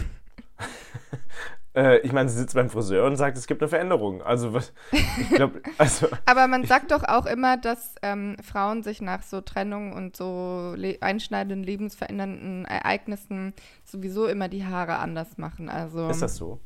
Äh, 1.75 1.99
ich 1.99 2.11
meine, 2.11 2.29
sie 2.29 2.37
sitzt 2.37 2.53
beim 2.53 2.69
Friseur 2.69 3.05
und 3.05 3.15
sagt, 3.15 3.35
es 3.35 3.47
gibt 3.47 3.61
eine 3.61 3.69
Veränderung. 3.69 4.21
Also, 4.21 4.53
was, 4.53 4.73
ich 4.91 5.29
glaube, 5.29 5.61
also, 5.79 6.07
Aber 6.25 6.47
man 6.47 6.65
sagt 6.65 6.91
doch 6.91 7.03
auch 7.03 7.25
immer, 7.25 7.57
dass 7.57 7.95
ähm, 8.03 8.37
Frauen 8.43 8.83
sich 8.83 9.01
nach 9.01 9.23
so 9.23 9.41
Trennung 9.41 9.93
und 9.93 10.15
so 10.15 10.73
le 10.75 10.99
einschneidenden, 11.01 11.63
lebensverändernden 11.63 12.65
Ereignissen 12.65 13.53
sowieso 13.83 14.27
immer 14.27 14.49
die 14.49 14.65
Haare 14.65 14.99
anders 14.99 15.37
machen. 15.37 15.67
Also 15.69 16.09
ist 16.09 16.21
das 16.21 16.35
so? 16.35 16.59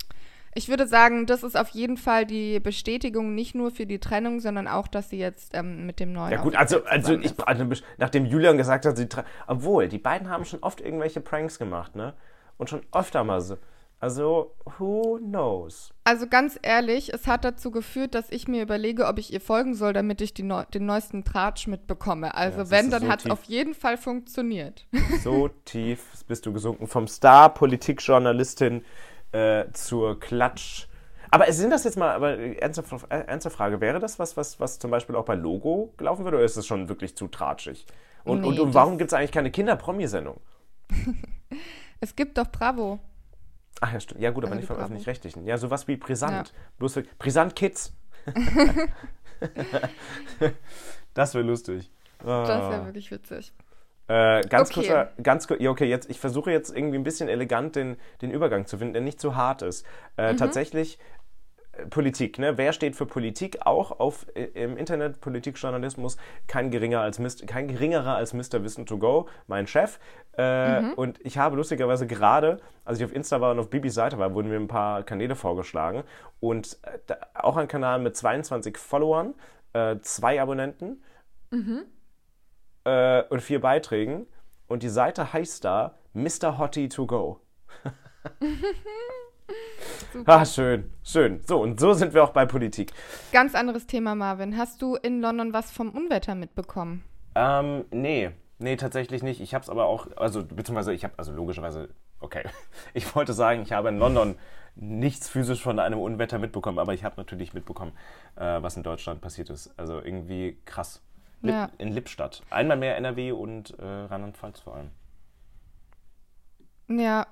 Ich 0.58 0.70
würde 0.70 0.88
sagen, 0.88 1.28
das 1.28 1.44
ist 1.44 1.56
auf 1.56 1.70
jeden 1.70 1.98
Fall 1.98 2.26
die 2.26 2.60
Bestätigung 2.60 3.36
nicht 3.36 3.54
nur 3.54 3.70
für 3.70 3.86
die 3.86 4.00
Trennung, 4.00 4.40
sondern 4.40 4.68
auch, 4.68 4.88
dass 4.88 5.12
sie 5.12 5.20
jetzt 5.20 5.52
ähm, 5.54 5.86
mit 5.86 6.00
dem 6.00 6.14
neuen 6.14 6.32
Ja 6.32 6.42
gut, 6.42 6.56
also, 6.56 6.84
also 6.86 7.14
ich, 7.14 7.34
also 7.46 7.64
nachdem 7.98 8.26
Julian 8.26 8.58
gesagt 8.58 8.88
hat, 8.88 8.98
sie 8.98 9.08
obwohl, 9.46 9.88
die 9.88 10.00
beiden 10.00 10.30
haben 10.32 10.46
schon 10.46 10.64
oft 10.64 10.82
irgendwelche 10.82 11.22
Pranks 11.22 11.60
gemacht, 11.60 11.96
ne? 11.96 12.16
Und 12.58 12.72
schon 12.72 12.82
öfter 12.92 13.24
mal 13.24 13.40
so. 13.40 13.58
Also, 14.00 14.56
who 14.78 15.20
knows? 15.20 15.92
Also 16.04 16.28
ganz 16.28 16.58
ehrlich, 16.62 17.14
es 17.14 17.28
hat 17.28 17.44
dazu 17.44 17.70
geführt, 17.70 18.16
dass 18.16 18.30
ich 18.30 18.48
mir 18.48 18.62
überlege, 18.64 19.06
ob 19.06 19.18
ich 19.20 19.34
ihr 19.34 19.42
folgen 19.42 19.76
soll, 19.76 19.94
damit 19.94 20.22
ich 20.22 20.34
die 20.34 20.44
neu 20.44 20.64
den 20.72 20.86
neuesten 20.86 21.24
Tratsch 21.24 21.68
mitbekomme. 21.68 22.34
Also 22.34 22.60
das 22.60 22.72
wenn, 22.72 22.92
dann 22.92 23.04
so 23.04 23.10
hat 23.10 23.26
es 23.26 23.32
auf 23.32 23.44
jeden 23.46 23.74
Fall 23.74 23.98
funktioniert. 23.98 24.88
So 25.24 25.50
tief 25.66 26.04
bist 26.28 26.46
du 26.46 26.54
gesunken. 26.54 26.88
Vom 26.88 27.08
Star-Politikjournalistin 27.08 28.84
äh, 29.38 29.72
zur 29.74 30.20
Klatsch. 30.20 30.88
Aber 31.30 31.52
sind 31.52 31.72
das 31.72 31.84
jetzt 31.84 31.98
mal, 31.98 32.12
aber 32.12 32.38
ernste, 32.38 32.84
äh, 33.10 33.20
ernste 33.28 33.50
Frage, 33.50 33.82
wäre 33.82 34.00
das 34.00 34.18
was, 34.18 34.38
was, 34.38 34.60
was 34.60 34.80
zum 34.80 34.92
Beispiel 34.92 35.16
auch 35.16 35.26
bei 35.26 35.36
Logo 35.36 35.94
laufen 36.00 36.24
würde, 36.24 36.38
oder 36.38 36.46
ist 36.46 36.56
das 36.58 36.66
schon 36.66 36.88
wirklich 36.90 37.16
zu 37.18 37.28
tratschig? 37.28 37.86
Und, 38.24 38.42
Nee, 38.42 38.48
und, 38.48 38.60
und 38.60 38.68
das- 38.70 38.76
warum 38.76 38.98
gibt 38.98 39.12
es 39.12 39.14
eigentlich 39.14 39.32
keine 39.32 39.52
Kinder-Promi-Sendung? 39.52 40.40
Es 42.00 42.16
gibt 42.16 42.38
doch 42.38 42.46
Bravo. 42.52 43.00
Ach 43.82 43.92
ja, 43.92 44.00
stimmt. 44.00 44.22
Ja 44.22 44.30
gut, 44.30 44.44
aber 44.44 44.52
Also 44.54 44.60
nicht 44.60 44.68
vom. 44.68 44.78
Öffentlich-Rechtlichen. 44.78 45.46
Ja, 45.48 45.58
sowas 45.58 45.88
wie 45.88 45.98
Brisant. 45.98 46.50
Ja. 46.50 46.54
Bloß 46.78 46.94
für 46.94 47.04
Brisant 47.18 47.56
Kids. 47.56 47.92
das 51.14 51.34
wäre 51.34 51.44
lustig. 51.46 51.90
Das 52.20 52.50
Ah. 52.50 52.70
wäre 52.72 52.86
wirklich 52.86 53.10
witzig. 53.12 53.54
Äh, 54.08 54.42
ganz 54.48 54.70
Okay. 54.70 54.74
kurzer, 54.82 55.12
ganz 55.22 55.48
kurz, 55.48 55.60
ja, 55.62 55.70
okay, 55.70 55.86
jetzt, 55.86 56.10
ich 56.10 56.20
versuche 56.20 56.52
jetzt 56.52 56.76
irgendwie 56.76 56.98
ein 56.98 57.04
bisschen 57.04 57.28
elegant 57.30 57.76
den, 57.76 57.98
den 58.22 58.32
Übergang 58.32 58.66
zu 58.66 58.78
finden, 58.78 58.94
der 58.94 59.02
nicht 59.02 59.20
zu 59.20 59.36
hart 59.36 59.62
ist. 59.62 59.86
Äh, 60.16 60.34
Mhm. 60.34 60.38
Tatsächlich 60.38 60.98
äh, 61.74 61.86
Politik, 61.88 62.40
ne? 62.40 62.58
Wer 62.58 62.72
steht 62.74 62.96
für 62.96 63.06
Politik? 63.06 63.60
Auch 63.66 64.00
auf, 64.00 64.26
äh, 64.36 64.46
im 64.64 64.78
Internet, 64.78 65.20
Politikjournalismus, 65.20 66.18
kein, 66.48 66.72
geringer 66.72 67.02
als 67.02 67.20
Mist, 67.20 67.46
kein 67.48 67.68
geringerer 67.68 68.16
als 68.16 68.34
Mr. 68.34 68.64
Wissen 68.64 68.86
to 68.86 68.98
Go, 68.98 69.28
mein 69.48 69.68
Chef. 69.68 70.00
Äh, 70.38 70.82
Mhm. 70.82 70.94
Und 70.94 71.20
ich 71.26 71.38
habe 71.38 71.56
lustigerweise 71.58 72.08
gerade, 72.08 72.60
als 72.86 73.00
ich 73.00 73.06
auf 73.06 73.14
Insta 73.14 73.42
war 73.42 73.52
und 73.52 73.60
auf 73.60 73.70
Bibis 73.70 73.94
Seite 73.94 74.18
war, 74.20 74.34
wurden 74.34 74.50
mir 74.50 74.56
ein 74.56 74.68
paar 74.70 75.04
Kanäle 75.04 75.36
vorgeschlagen. 75.36 76.04
Und 76.40 76.78
da, 77.08 77.18
auch 77.34 77.58
ein 77.58 77.68
Kanal 77.68 78.00
mit 78.00 78.16
22 78.16 78.78
Followern, 78.78 79.34
äh, 79.74 79.98
zwei 80.02 80.42
Abonnenten. 80.42 81.04
Äh, 82.88 83.24
und 83.30 83.42
vier 83.42 83.62
Beiträgen. 83.62 84.26
Und 84.68 84.84
die 84.84 84.90
Seite 84.90 85.34
heißt 85.34 85.66
da 85.66 85.96
Mr. 86.14 86.58
Hottie 86.58 86.90
to 86.90 87.06
go. 87.06 87.42
ah, 90.26 90.46
schön, 90.46 90.92
schön. 91.04 91.42
So, 91.46 91.62
und 91.62 91.80
so 91.80 91.94
sind 91.94 92.14
wir 92.14 92.24
auch 92.24 92.32
bei 92.32 92.46
Politik. 92.46 92.92
Ganz 93.32 93.56
anderes 93.56 93.88
Thema, 93.88 94.16
Marvin. 94.16 94.58
Hast 94.58 94.82
du 94.82 94.96
in 94.96 95.22
London 95.22 95.54
was 95.54 95.72
vom 95.72 95.92
Unwetter 95.92 96.36
mitbekommen? 96.36 97.04
Ähm, 97.36 97.86
nee. 97.92 98.32
Nee, 98.60 98.76
tatsächlich 98.76 99.22
nicht. 99.22 99.40
Ich 99.40 99.54
habe 99.54 99.64
es 99.64 99.70
aber 99.70 99.86
auch, 99.86 100.08
also 100.18 100.44
beziehungsweise 100.44 100.94
ich 100.94 101.04
habe, 101.04 101.14
also 101.18 101.32
logischerweise, 101.32 101.90
okay. 102.20 102.44
Ich 102.94 103.16
wollte 103.16 103.34
sagen, 103.34 103.62
ich 103.62 103.72
habe 103.72 103.90
in 103.90 104.00
London 104.00 104.36
nichts 104.76 105.30
physisch 105.30 105.62
von 105.62 105.80
einem 105.80 106.00
Unwetter 106.00 106.40
mitbekommen, 106.40 106.80
aber 106.80 106.94
ich 106.94 107.04
habe 107.04 107.16
natürlich 107.18 107.54
mitbekommen, 107.54 107.94
äh, 108.36 108.62
was 108.62 108.78
in 108.78 108.84
Deutschland 108.84 109.22
passiert 109.22 109.50
ist. 109.50 109.72
Also 109.78 110.02
irgendwie 110.02 110.58
krass. 110.66 111.02
Lip, 111.42 111.54
ja. 111.54 111.70
In 111.78 111.92
Lippstadt. 111.92 112.42
Einmal 112.50 112.78
mehr 112.78 112.98
NRW 112.98 113.32
und 113.32 113.78
äh, 113.80 113.86
Rheinland-Pfalz 113.86 114.60
vor 114.60 114.76
allem. 114.76 114.92
Ja, 116.90 117.28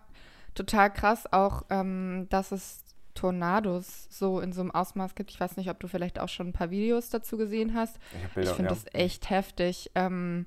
total 0.53 0.91
krass 0.91 1.31
auch, 1.31 1.63
ähm, 1.69 2.27
dass 2.29 2.51
es 2.51 2.83
Tornados 3.15 4.07
so 4.09 4.41
in 4.41 4.53
so 4.53 4.61
einem 4.61 4.71
Ausmaß 4.71 5.15
gibt. 5.15 5.31
Ich 5.31 5.39
weiß 5.39 5.57
nicht, 5.57 5.69
ob 5.69 5.79
du 5.79 5.87
vielleicht 5.87 6.19
auch 6.19 6.29
schon 6.29 6.49
ein 6.49 6.53
paar 6.53 6.69
Videos 6.69 7.09
dazu 7.09 7.37
gesehen 7.37 7.73
hast. 7.73 7.97
Ich, 8.11 8.43
ich 8.43 8.49
finde 8.49 8.69
ja. 8.69 8.69
das 8.69 8.85
echt 8.93 9.29
heftig. 9.29 9.89
Ähm, 9.95 10.45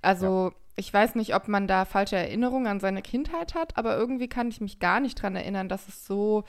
also 0.00 0.50
ja. 0.50 0.56
ich 0.76 0.94
weiß 0.94 1.16
nicht, 1.16 1.34
ob 1.34 1.48
man 1.48 1.66
da 1.66 1.84
falsche 1.84 2.16
Erinnerungen 2.16 2.68
an 2.68 2.80
seine 2.80 3.02
Kindheit 3.02 3.54
hat, 3.54 3.76
aber 3.76 3.96
irgendwie 3.96 4.28
kann 4.28 4.48
ich 4.48 4.60
mich 4.60 4.78
gar 4.78 5.00
nicht 5.00 5.18
daran 5.18 5.36
erinnern, 5.36 5.68
dass 5.68 5.88
es 5.88 6.06
so, 6.06 6.44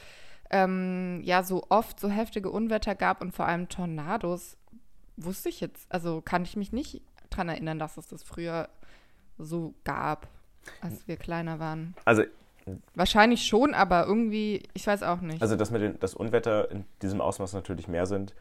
ähm, 0.51 1.21
ja, 1.23 1.41
so 1.41 1.63
oft 1.69 1.99
so 1.99 2.09
heftige 2.09 2.51
Unwetter 2.51 2.93
gab 2.93 3.21
und 3.21 3.33
vor 3.33 3.47
allem 3.47 3.67
Tornados. 3.67 4.57
Wusste 5.17 5.49
ich 5.49 5.61
jetzt, 5.61 5.85
also 5.89 6.21
kann 6.21 6.43
ich 6.43 6.55
mich 6.55 6.71
nicht 6.71 7.01
daran 7.29 7.49
erinnern, 7.49 7.79
dass 7.79 7.97
es 7.97 8.07
das 8.07 8.23
früher 8.23 8.69
so 9.37 9.73
gab, 9.83 10.27
als 10.81 11.07
wir 11.07 11.17
kleiner 11.17 11.59
waren. 11.59 11.95
Also 12.05 12.23
Wahrscheinlich 12.95 13.45
schon, 13.45 13.75
aber 13.75 14.07
irgendwie, 14.07 14.63
ich 14.73 14.87
weiß 14.87 15.03
auch 15.03 15.21
nicht. 15.21 15.41
Also, 15.41 15.55
dass 15.55 15.69
mit 15.69 15.81
den, 15.81 15.99
das 15.99 16.15
Unwetter 16.15 16.71
in 16.71 16.85
diesem 17.01 17.21
Ausmaß 17.21 17.53
natürlich 17.53 17.87
mehr 17.87 18.07
sind, 18.07 18.33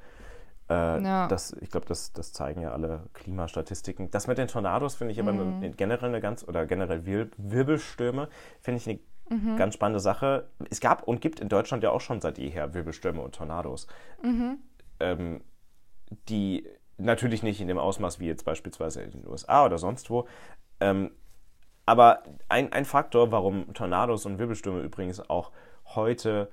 äh, 0.70 1.02
ja. 1.02 1.28
das, 1.28 1.54
ich 1.60 1.70
glaube, 1.70 1.86
das, 1.86 2.14
das 2.14 2.32
zeigen 2.32 2.62
ja 2.62 2.72
alle 2.72 3.02
Klimastatistiken. 3.12 4.10
Das 4.10 4.26
mit 4.26 4.38
den 4.38 4.48
Tornados 4.48 4.94
finde 4.94 5.12
ich 5.12 5.20
aber 5.20 5.32
mhm. 5.32 5.76
generell 5.76 6.08
eine 6.08 6.20
ganz, 6.20 6.42
oder 6.46 6.64
generell 6.64 7.04
Wir 7.04 7.28
Wirbelstürme, 7.36 8.28
finde 8.60 8.80
ich 8.80 8.88
eine 8.88 8.98
mhm. 9.38 9.58
ganz 9.58 9.74
spannende 9.74 10.00
Sache. 10.00 10.48
Es 10.70 10.80
gab 10.80 11.02
und 11.02 11.20
gibt 11.20 11.40
in 11.40 11.50
Deutschland 11.50 11.82
ja 11.82 11.90
auch 11.90 12.00
schon 12.00 12.22
seit 12.22 12.38
jeher 12.38 12.72
Wirbelstürme 12.72 13.20
und 13.20 13.34
Tornados. 13.34 13.88
Mhm. 14.22 14.58
Ähm, 15.00 15.42
die 16.28 16.66
natürlich 16.96 17.42
nicht 17.42 17.60
in 17.60 17.68
dem 17.68 17.78
Ausmaß 17.78 18.20
wie 18.20 18.26
jetzt 18.26 18.44
beispielsweise 18.44 19.02
in 19.02 19.10
den 19.10 19.26
USA 19.26 19.64
oder 19.64 19.78
sonst 19.78 20.10
wo. 20.10 20.26
Ähm, 20.80 21.10
aber 21.86 22.22
ein, 22.48 22.72
ein 22.72 22.84
Faktor, 22.84 23.30
warum 23.30 23.72
Tornados 23.74 24.26
und 24.26 24.38
Wirbelstürme 24.38 24.80
übrigens 24.80 25.28
auch 25.28 25.50
heute 25.94 26.50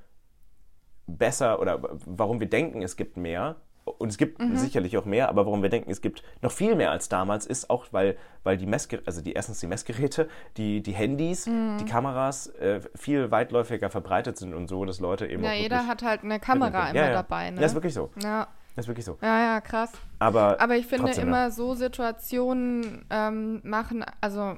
besser 1.08 1.60
oder 1.60 1.82
warum 2.06 2.40
wir 2.40 2.50
denken, 2.50 2.82
es 2.82 2.98
gibt 2.98 3.18
mehr, 3.18 3.58
und 3.84 4.10
es 4.10 4.18
gibt 4.18 4.40
mhm. 4.40 4.56
sicherlich 4.56 4.98
auch 4.98 5.06
mehr, 5.06 5.30
aber 5.30 5.46
warum 5.46 5.64
wir 5.64 5.70
denken, 5.70 5.90
es 5.90 6.02
gibt 6.02 6.24
noch 6.42 6.52
viel 6.52 6.76
mehr 6.76 6.92
als 6.92 7.10
damals, 7.10 7.46
ist 7.46 7.70
auch, 7.70 7.88
weil, 7.92 8.18
weil 8.44 8.58
die 8.58 8.66
Messgeräte, 8.66 9.08
also 9.08 9.22
die 9.22 9.34
erstens 9.34 9.60
die 9.60 9.68
Messgeräte, 9.68 10.30
die, 10.58 10.82
die 10.84 10.92
Handys, 10.92 11.48
mhm. 11.48 11.78
die 11.80 11.86
Kameras 11.86 12.48
äh, 12.48 12.82
viel 12.96 13.32
weitläufiger 13.32 13.90
verbreitet 13.90 14.38
sind 14.38 14.54
und 14.54 14.68
so, 14.68 14.86
dass 14.86 15.00
Leute 15.00 15.28
eben. 15.28 15.44
Ja, 15.44 15.54
jeder 15.54 15.88
hat 15.88 16.04
halt 16.04 16.24
eine 16.24 16.40
Kamera 16.40 16.90
immer 16.90 17.00
ja, 17.00 17.08
ja. 17.08 17.14
dabei. 17.14 17.50
Ne? 17.50 17.60
Das 17.60 17.72
ist 17.72 17.76
wirklich 17.76 17.94
so. 17.94 18.12
Ja. 18.22 18.48
Das 18.76 18.86
ist 18.86 18.88
wirklich 18.88 19.06
so. 19.06 19.18
Ja, 19.22 19.40
ja, 19.40 19.62
krass. 19.62 19.92
Aber, 20.20 20.60
aber 20.62 20.78
ich 20.78 20.88
finde 20.88 21.12
immer 21.14 21.44
ja. 21.44 21.52
so 21.52 21.76
Situationen 21.76 23.06
ähm, 23.10 23.62
machen, 23.64 24.06
also 24.22 24.58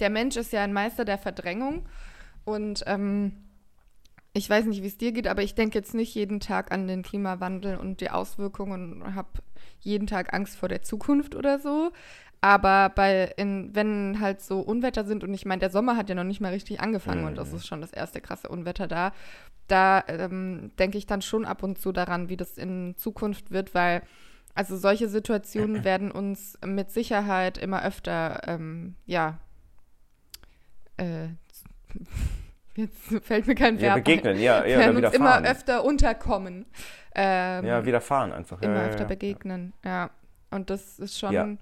der 0.00 0.10
Mensch 0.10 0.36
ist 0.36 0.52
ja 0.52 0.62
ein 0.62 0.72
Meister 0.72 1.04
der 1.04 1.18
Verdrängung 1.18 1.86
und 2.44 2.84
ähm, 2.86 3.32
ich 4.34 4.48
weiß 4.48 4.64
nicht, 4.64 4.82
wie 4.82 4.86
es 4.86 4.96
dir 4.96 5.12
geht, 5.12 5.26
aber 5.26 5.42
ich 5.42 5.54
denke 5.54 5.78
jetzt 5.78 5.94
nicht 5.94 6.14
jeden 6.14 6.40
Tag 6.40 6.72
an 6.72 6.86
den 6.86 7.02
Klimawandel 7.02 7.76
und 7.76 8.00
die 8.00 8.10
Auswirkungen 8.10 9.02
und 9.02 9.14
habe 9.14 9.28
jeden 9.80 10.06
Tag 10.06 10.32
Angst 10.32 10.56
vor 10.56 10.68
der 10.68 10.82
Zukunft 10.82 11.34
oder 11.34 11.58
so. 11.58 11.92
Aber 12.44 12.88
bei 12.88 13.32
in, 13.36 13.72
wenn 13.72 14.18
halt 14.20 14.42
so 14.42 14.58
Unwetter 14.58 15.04
sind, 15.04 15.22
und 15.22 15.32
ich 15.32 15.46
meine, 15.46 15.60
der 15.60 15.70
Sommer 15.70 15.96
hat 15.96 16.08
ja 16.08 16.16
noch 16.16 16.24
nicht 16.24 16.40
mal 16.40 16.50
richtig 16.50 16.80
angefangen 16.80 17.20
mhm. 17.20 17.28
und 17.28 17.38
das 17.38 17.52
ist 17.52 17.68
schon 17.68 17.80
das 17.80 17.92
erste 17.92 18.20
krasse 18.20 18.48
Unwetter 18.48 18.88
da, 18.88 19.12
da 19.68 20.02
ähm, 20.08 20.72
denke 20.76 20.98
ich 20.98 21.06
dann 21.06 21.22
schon 21.22 21.44
ab 21.44 21.62
und 21.62 21.78
zu 21.78 21.92
daran, 21.92 22.28
wie 22.28 22.36
das 22.36 22.58
in 22.58 22.96
Zukunft 22.96 23.52
wird, 23.52 23.74
weil 23.76 24.02
also 24.56 24.76
solche 24.76 25.08
Situationen 25.08 25.84
werden 25.84 26.10
uns 26.10 26.58
mit 26.66 26.90
Sicherheit 26.90 27.58
immer 27.58 27.84
öfter, 27.84 28.40
ähm, 28.48 28.96
ja, 29.06 29.38
äh, 30.96 31.28
jetzt 32.74 33.24
fällt 33.24 33.46
mir 33.46 33.54
kein 33.54 33.80
Verb 33.80 33.88
Ja, 33.88 33.94
begegnen, 33.94 34.40
ja, 34.40 34.64
ja, 34.64 34.80
werden 34.80 35.04
uns 35.04 35.14
immer 35.14 35.44
öfter 35.44 35.84
unterkommen. 35.84 36.66
Ähm, 37.14 37.66
ja, 37.66 37.84
widerfahren 37.84 38.32
einfach. 38.32 38.60
Immer 38.62 38.82
ja, 38.82 38.86
öfter 38.88 39.02
ja, 39.02 39.08
begegnen, 39.08 39.74
ja. 39.84 40.10
Und 40.50 40.70
das 40.70 40.98
ist 40.98 41.18
schon 41.18 41.58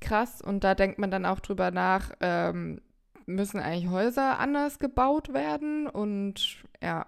krass. 0.00 0.40
Und 0.42 0.64
da 0.64 0.74
denkt 0.74 0.98
man 0.98 1.10
dann 1.10 1.26
auch 1.26 1.40
drüber 1.40 1.70
nach, 1.70 2.12
ähm, 2.20 2.80
müssen 3.26 3.60
eigentlich 3.60 3.90
Häuser 3.90 4.38
anders 4.38 4.78
gebaut 4.78 5.32
werden? 5.32 5.86
Und 5.86 6.64
ja. 6.82 7.06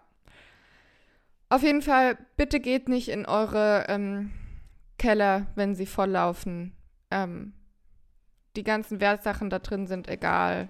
Auf 1.49 1.63
jeden 1.63 1.83
Fall, 1.83 2.17
bitte 2.37 2.61
geht 2.61 2.89
nicht 2.89 3.09
in 3.09 3.27
eure 3.27 3.87
ähm, 3.89 4.31
Keller, 4.99 5.47
wenn 5.55 5.75
sie 5.75 5.87
volllaufen. 5.87 6.77
Ähm, 7.11 7.55
die 8.57 8.65
ganzen 8.65 9.01
Wertsachen 9.01 9.51
da 9.51 9.59
drin 9.59 9.87
sind 9.87 10.09
egal. 10.09 10.69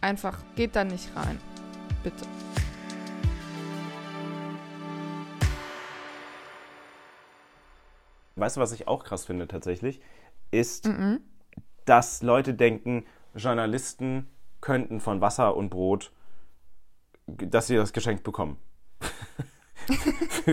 Einfach 0.00 0.38
geht 0.56 0.76
da 0.76 0.84
nicht 0.84 1.14
rein. 1.16 1.38
Bitte. 2.02 2.24
Weißt 8.36 8.56
du, 8.56 8.60
was 8.60 8.72
ich 8.72 8.86
auch 8.86 9.04
krass 9.04 9.24
finde 9.24 9.48
tatsächlich? 9.48 10.00
Ist, 10.50 10.86
-mm. 10.86 11.20
dass 11.84 12.22
Leute 12.22 12.54
denken, 12.54 13.04
Journalisten 13.34 14.28
könnten 14.60 15.00
von 15.00 15.20
Wasser 15.20 15.56
und 15.56 15.70
Brot, 15.70 16.12
dass 17.26 17.66
sie 17.66 17.76
das 17.76 17.92
geschenkt 17.92 18.24
bekommen. 18.24 18.56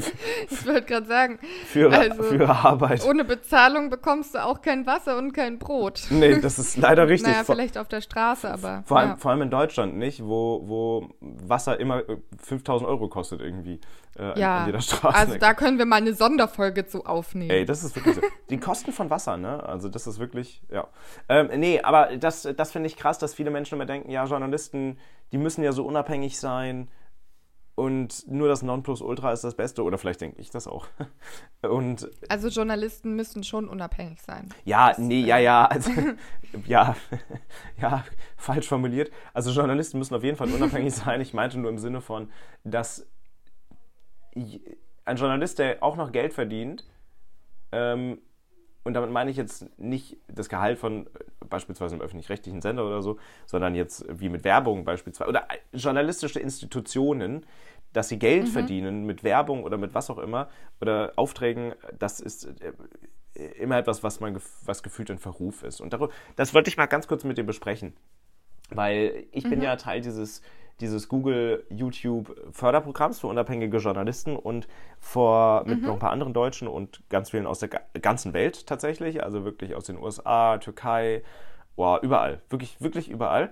ich 0.49 0.65
wollte 0.65 0.83
gerade 0.83 1.05
sagen, 1.07 1.39
für, 1.67 1.91
also, 1.91 2.23
für 2.23 2.49
Arbeit. 2.49 3.05
Ohne 3.05 3.25
Bezahlung 3.25 3.89
bekommst 3.89 4.35
du 4.35 4.43
auch 4.43 4.61
kein 4.61 4.85
Wasser 4.85 5.17
und 5.17 5.33
kein 5.33 5.59
Brot. 5.59 6.07
Nee, 6.09 6.39
das 6.39 6.59
ist 6.59 6.77
leider 6.77 7.07
richtig. 7.07 7.31
naja, 7.31 7.43
vielleicht 7.43 7.77
auf 7.77 7.87
der 7.87 8.01
Straße, 8.01 8.49
aber. 8.49 8.83
Vor 8.85 8.99
allem, 8.99 9.09
ja. 9.11 9.17
vor 9.17 9.31
allem 9.31 9.41
in 9.43 9.49
Deutschland 9.49 9.95
nicht, 9.97 10.23
wo, 10.23 10.61
wo 10.65 11.09
Wasser 11.19 11.79
immer 11.79 12.03
5000 12.43 12.87
äh, 12.87 12.91
Euro 12.91 13.09
kostet 13.09 13.41
irgendwie 13.41 13.79
äh, 14.17 14.39
ja, 14.39 14.59
an 14.59 14.65
jeder 14.67 14.81
Straße. 14.81 15.15
Also 15.15 15.37
da 15.37 15.53
können 15.53 15.77
wir 15.77 15.85
mal 15.85 15.97
eine 15.97 16.13
Sonderfolge 16.13 16.85
zu 16.85 17.05
aufnehmen. 17.05 17.51
Ey, 17.51 17.65
das 17.65 17.83
ist 17.83 17.95
wirklich 17.95 18.15
so. 18.15 18.21
Die 18.49 18.59
Kosten 18.59 18.91
von 18.91 19.09
Wasser, 19.09 19.37
ne? 19.37 19.63
Also 19.63 19.89
das 19.89 20.07
ist 20.07 20.19
wirklich, 20.19 20.61
ja. 20.71 20.87
Ähm, 21.27 21.49
nee, 21.59 21.81
aber 21.81 22.17
das, 22.17 22.47
das 22.55 22.71
finde 22.71 22.87
ich 22.87 22.95
krass, 22.95 23.19
dass 23.19 23.33
viele 23.33 23.51
Menschen 23.51 23.75
immer 23.75 23.85
denken, 23.85 24.09
ja, 24.09 24.25
Journalisten, 24.25 24.97
die 25.31 25.37
müssen 25.37 25.63
ja 25.63 25.71
so 25.71 25.85
unabhängig 25.85 26.39
sein 26.39 26.89
und 27.75 28.25
nur 28.31 28.47
das 28.47 28.61
Nonplusultra 28.63 29.33
ist 29.33 29.43
das 29.43 29.55
Beste, 29.55 29.83
oder 29.83 29.97
vielleicht 29.97 30.21
denke 30.21 30.39
ich 30.39 30.49
das 30.49 30.65
auch. 30.65 30.87
Und 31.61 32.09
also 32.29 32.47
Journalisten 32.47 33.15
müssen 33.17 33.43
schon 33.43 33.67
unabhängig 33.67 34.21
sein. 34.21 34.47
Ja, 34.63 34.89
das, 34.89 34.97
nee, 34.99 35.19
ja, 35.19 35.37
ja, 35.39 35.65
also, 35.69 35.91
ja, 36.65 36.95
ja, 37.81 38.05
falsch 38.37 38.69
formuliert. 38.69 39.11
Also 39.33 39.51
Journalisten 39.51 39.99
müssen 39.99 40.15
auf 40.15 40.23
jeden 40.23 40.37
Fall 40.37 40.49
unabhängig 40.53 40.95
sein. 40.95 41.19
Ich 41.19 41.33
meinte 41.33 41.59
nur 41.59 41.69
im 41.69 41.77
Sinne 41.77 41.99
von, 41.99 42.31
dass 42.63 43.07
ein 45.03 45.17
Journalist, 45.17 45.59
der 45.59 45.83
auch 45.83 45.97
noch 45.97 46.13
Geld 46.13 46.33
verdient, 46.33 46.85
ähm, 47.73 48.19
und 48.85 48.93
damit 48.93 49.09
meine 49.09 49.31
ich 49.31 49.35
jetzt 49.35 49.67
nicht 49.79 50.17
das 50.27 50.47
Gehalt 50.47 50.77
von 50.77 51.07
äh, 51.07 51.09
beispielsweise 51.49 51.95
einem 51.95 52.01
öffentlich-rechtlichen 52.01 52.61
Sender 52.61 52.85
oder 52.85 53.01
so, 53.01 53.17
sondern 53.45 53.75
jetzt 53.75 54.05
wie 54.07 54.29
mit 54.29 54.43
Werbung 54.43 54.85
beispielsweise 54.85 55.27
oder 55.27 55.47
äh, 55.49 55.77
journalistische 55.77 56.39
Institutionen, 56.39 57.45
dass 57.93 58.09
sie 58.09 58.19
Geld 58.19 58.45
mhm. 58.45 58.51
verdienen 58.51 59.05
mit 59.05 59.23
Werbung 59.23 59.63
oder 59.63 59.77
mit 59.77 59.95
was 59.95 60.09
auch 60.09 60.19
immer 60.19 60.49
oder 60.79 61.13
Aufträgen, 61.15 61.73
das 61.97 62.19
ist 62.19 62.45
äh, 62.61 63.41
immer 63.59 63.77
etwas, 63.77 64.03
was 64.03 64.19
man 64.19 64.39
was 64.63 64.83
gefühlt 64.83 65.09
ein 65.09 65.17
Verruf 65.17 65.63
ist. 65.63 65.81
Und 65.81 65.91
darüber, 65.91 66.13
das 66.35 66.53
wollte 66.53 66.69
ich 66.69 66.77
mal 66.77 66.85
ganz 66.85 67.07
kurz 67.07 67.23
mit 67.23 67.39
dir 67.39 67.43
besprechen, 67.43 67.93
weil 68.69 69.25
ich 69.31 69.45
mhm. 69.45 69.49
bin 69.49 69.61
ja 69.63 69.75
Teil 69.77 70.01
dieses 70.01 70.43
dieses 70.81 71.07
Google 71.07 71.65
YouTube 71.69 72.35
Förderprogramms 72.51 73.19
für 73.19 73.27
unabhängige 73.27 73.77
Journalisten 73.77 74.35
und 74.35 74.67
vor 74.99 75.63
mit 75.65 75.79
mhm. 75.79 75.87
noch 75.87 75.93
ein 75.93 75.99
paar 75.99 76.11
anderen 76.11 76.33
Deutschen 76.33 76.67
und 76.67 77.01
ganz 77.09 77.29
vielen 77.31 77.47
aus 77.47 77.59
der 77.59 77.69
ganzen 78.01 78.33
Welt 78.33 78.67
tatsächlich, 78.67 79.23
also 79.23 79.45
wirklich 79.45 79.75
aus 79.75 79.85
den 79.85 79.97
USA, 79.97 80.57
Türkei, 80.57 81.23
wow, 81.75 82.01
überall, 82.01 82.41
wirklich 82.49 82.81
wirklich 82.81 83.09
überall. 83.09 83.51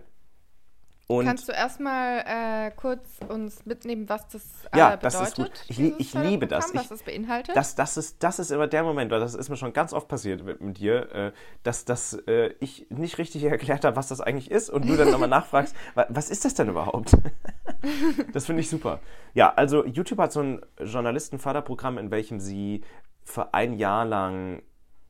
Und 1.07 1.25
Kannst 1.25 1.49
du 1.49 1.51
erstmal 1.51 2.19
äh, 2.67 2.71
kurz 2.71 3.01
uns 3.27 3.65
mitnehmen, 3.65 4.07
was 4.07 4.25
das 4.29 4.41
äh, 4.71 4.77
Ja, 4.77 4.95
bedeutet? 4.95 5.03
das 5.03 5.27
ist 5.27 5.35
gut. 5.35 5.51
Ich 5.67 5.79
ich 5.99 6.13
liebe 6.13 6.47
das. 6.47 6.69
Ich- 6.69 6.75
was 6.79 6.91
es 6.91 7.03
beinhaltet? 7.03 7.55
Das, 7.57 7.75
das, 7.75 7.97
ist, 7.97 8.23
das 8.23 8.39
ist 8.39 8.51
immer 8.51 8.67
der 8.67 8.83
Moment, 8.83 9.11
weil 9.11 9.19
das 9.19 9.35
ist 9.35 9.49
mir 9.49 9.57
schon 9.57 9.73
ganz 9.73 9.91
oft 9.91 10.07
passiert 10.07 10.43
mit, 10.45 10.61
mit 10.61 10.77
dir, 10.77 11.11
äh, 11.13 11.31
dass, 11.63 11.83
dass 11.83 12.13
äh, 12.27 12.53
ich 12.61 12.87
nicht 12.89 13.17
richtig 13.17 13.43
erklärt 13.43 13.83
habe, 13.83 13.97
was 13.97 14.07
das 14.07 14.21
eigentlich 14.21 14.49
ist 14.49 14.69
und 14.69 14.87
du 14.87 14.95
dann 14.95 15.11
nochmal 15.11 15.27
nachfragst, 15.29 15.75
wa- 15.93 16.07
was 16.09 16.29
ist 16.29 16.45
das 16.45 16.53
denn 16.53 16.69
überhaupt? 16.69 17.11
das 18.33 18.45
finde 18.45 18.61
ich 18.61 18.69
super. 18.69 18.99
Ja, 19.33 19.53
also 19.53 19.85
YouTube 19.85 20.19
hat 20.19 20.31
so 20.31 20.39
ein 20.41 20.61
Journalistenförderprogramm, 20.81 21.97
in 21.97 22.11
welchem 22.11 22.39
sie 22.39 22.81
für 23.23 23.53
ein 23.53 23.73
Jahr 23.73 24.05
lang, 24.05 24.61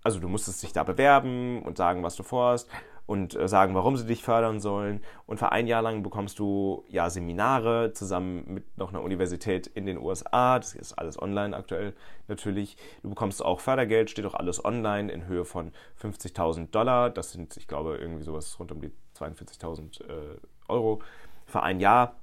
also 0.03 0.19
du 0.19 0.27
musstest 0.27 0.63
dich 0.63 0.73
da 0.73 0.83
bewerben 0.83 1.61
und 1.63 1.77
sagen, 1.77 2.03
was 2.03 2.15
du 2.15 2.23
vorhast 2.23 2.67
und 3.05 3.35
äh, 3.35 3.47
sagen, 3.47 3.75
warum 3.75 3.97
sie 3.97 4.05
dich 4.05 4.23
fördern 4.23 4.59
sollen. 4.59 5.01
Und 5.25 5.37
für 5.37 5.51
ein 5.51 5.67
Jahr 5.67 5.81
lang 5.81 6.03
bekommst 6.03 6.39
du 6.39 6.85
ja 6.87 7.09
Seminare 7.09 7.91
zusammen 7.93 8.43
mit 8.47 8.77
noch 8.77 8.89
einer 8.89 9.01
Universität 9.01 9.67
in 9.67 9.85
den 9.85 9.97
USA. 9.97 10.59
Das 10.59 10.73
ist 10.73 10.93
alles 10.93 11.21
online 11.21 11.55
aktuell 11.55 11.93
natürlich. 12.27 12.77
Du 13.01 13.09
bekommst 13.09 13.43
auch 13.43 13.59
Fördergeld, 13.59 14.09
steht 14.09 14.25
auch 14.25 14.35
alles 14.35 14.63
online 14.63 15.11
in 15.11 15.27
Höhe 15.27 15.45
von 15.45 15.71
50.000 16.01 16.71
Dollar. 16.71 17.09
Das 17.09 17.31
sind, 17.31 17.57
ich 17.57 17.67
glaube, 17.67 17.97
irgendwie 17.97 18.23
sowas 18.23 18.57
rund 18.59 18.71
um 18.71 18.81
die 18.81 18.91
42.000 19.17 20.01
äh, 20.03 20.37
Euro 20.69 21.01
für 21.45 21.61
ein 21.61 21.79
Jahr 21.79 22.15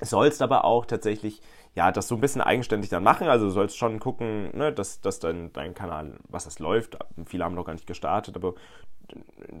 sollst 0.00 0.42
aber 0.42 0.64
auch 0.64 0.86
tatsächlich 0.86 1.40
ja 1.74 1.92
das 1.92 2.08
so 2.08 2.14
ein 2.14 2.20
bisschen 2.20 2.40
eigenständig 2.40 2.90
dann 2.90 3.02
machen. 3.02 3.28
Also 3.28 3.46
du 3.46 3.50
sollst 3.50 3.76
schon 3.76 4.00
gucken, 4.00 4.56
ne, 4.56 4.72
dass, 4.72 5.00
dass 5.00 5.18
dein, 5.18 5.52
dein 5.52 5.74
Kanal, 5.74 6.18
was 6.28 6.44
das 6.44 6.58
läuft. 6.58 6.98
Viele 7.26 7.44
haben 7.44 7.54
noch 7.54 7.64
gar 7.64 7.72
nicht 7.72 7.86
gestartet, 7.86 8.36
aber 8.36 8.54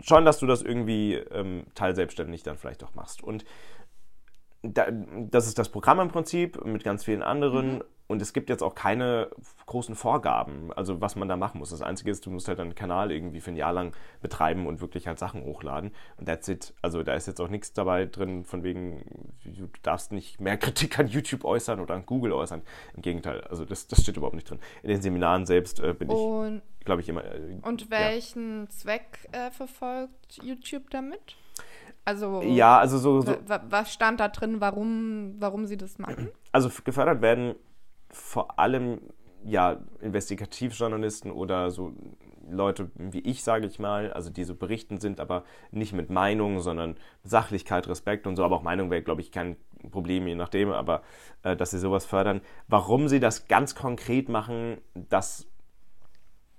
schon, 0.02 0.24
dass 0.24 0.38
du 0.38 0.46
das 0.46 0.62
irgendwie 0.62 1.14
ähm, 1.14 1.64
teilselbstständig 1.74 2.42
dann 2.42 2.58
vielleicht 2.58 2.84
auch 2.84 2.94
machst. 2.94 3.22
Und 3.22 3.44
das 4.62 5.46
ist 5.46 5.58
das 5.58 5.68
Programm 5.68 6.00
im 6.00 6.08
Prinzip 6.08 6.64
mit 6.64 6.84
ganz 6.84 7.04
vielen 7.04 7.22
anderen. 7.22 7.82
Und 8.08 8.22
es 8.22 8.32
gibt 8.32 8.48
jetzt 8.48 8.62
auch 8.62 8.74
keine 8.74 9.28
großen 9.66 9.94
Vorgaben, 9.94 10.72
also 10.72 11.02
was 11.02 11.14
man 11.14 11.28
da 11.28 11.36
machen 11.36 11.58
muss. 11.58 11.68
Das 11.68 11.82
Einzige 11.82 12.10
ist, 12.10 12.24
du 12.24 12.30
musst 12.30 12.48
halt 12.48 12.58
einen 12.58 12.74
Kanal 12.74 13.12
irgendwie 13.12 13.40
für 13.40 13.50
ein 13.50 13.56
Jahr 13.56 13.74
lang 13.74 13.94
betreiben 14.22 14.66
und 14.66 14.80
wirklich 14.80 15.06
halt 15.06 15.18
Sachen 15.18 15.44
hochladen. 15.44 15.92
Und 16.16 16.24
that's 16.24 16.48
it. 16.48 16.72
Also 16.80 17.02
da 17.02 17.12
ist 17.12 17.26
jetzt 17.26 17.38
auch 17.38 17.48
nichts 17.48 17.74
dabei 17.74 18.06
drin, 18.06 18.44
von 18.44 18.62
wegen, 18.62 19.34
du 19.44 19.68
darfst 19.82 20.10
nicht 20.10 20.40
mehr 20.40 20.56
Kritik 20.58 20.98
an 20.98 21.06
YouTube 21.06 21.44
äußern 21.44 21.80
oder 21.80 21.94
an 21.94 22.06
Google 22.06 22.32
äußern. 22.32 22.62
Im 22.96 23.02
Gegenteil, 23.02 23.42
also 23.42 23.66
das, 23.66 23.88
das 23.88 24.00
steht 24.00 24.16
überhaupt 24.16 24.36
nicht 24.36 24.48
drin. 24.48 24.58
In 24.82 24.88
den 24.88 25.02
Seminaren 25.02 25.44
selbst 25.44 25.78
äh, 25.78 25.92
bin 25.92 26.08
ich, 26.08 26.16
und, 26.16 26.62
glaube 26.86 27.02
ich, 27.02 27.10
immer. 27.10 27.22
Äh, 27.22 27.58
und 27.60 27.90
welchen 27.90 28.70
Zweck 28.70 29.28
äh, 29.32 29.50
verfolgt 29.50 30.42
YouTube 30.42 30.88
damit? 30.88 31.36
Also, 32.08 32.40
ja, 32.42 32.78
also 32.78 32.96
so, 32.96 33.20
so 33.20 33.32
wa- 33.32 33.38
wa- 33.46 33.62
was 33.68 33.92
stand 33.92 34.18
da 34.20 34.28
drin, 34.28 34.62
warum, 34.62 35.34
warum 35.38 35.66
sie 35.66 35.76
das 35.76 35.98
machen? 35.98 36.30
also 36.52 36.70
gefördert 36.82 37.20
werden 37.20 37.54
vor 38.10 38.58
allem 38.58 39.00
ja 39.44 39.76
Investigativjournalisten 40.00 41.30
oder 41.30 41.70
so 41.70 41.92
Leute 42.50 42.90
wie 42.94 43.20
ich, 43.20 43.44
sage 43.44 43.66
ich 43.66 43.78
mal, 43.78 44.10
also 44.14 44.30
die 44.30 44.44
so 44.44 44.54
berichten 44.54 45.00
sind, 45.00 45.20
aber 45.20 45.44
nicht 45.70 45.92
mit 45.92 46.08
Meinung, 46.08 46.60
sondern 46.60 46.96
Sachlichkeit, 47.24 47.86
Respekt 47.88 48.26
und 48.26 48.36
so. 48.36 48.44
Aber 48.44 48.56
auch 48.56 48.62
Meinung 48.62 48.90
wäre, 48.90 49.02
glaube 49.02 49.20
ich, 49.20 49.30
kein 49.30 49.56
Problem, 49.90 50.26
je 50.26 50.34
nachdem, 50.34 50.70
aber 50.70 51.02
äh, 51.42 51.56
dass 51.56 51.72
sie 51.72 51.78
sowas 51.78 52.06
fördern. 52.06 52.40
Warum 52.68 53.08
sie 53.08 53.20
das 53.20 53.48
ganz 53.48 53.74
konkret 53.74 54.30
machen, 54.30 54.78
das 54.94 55.46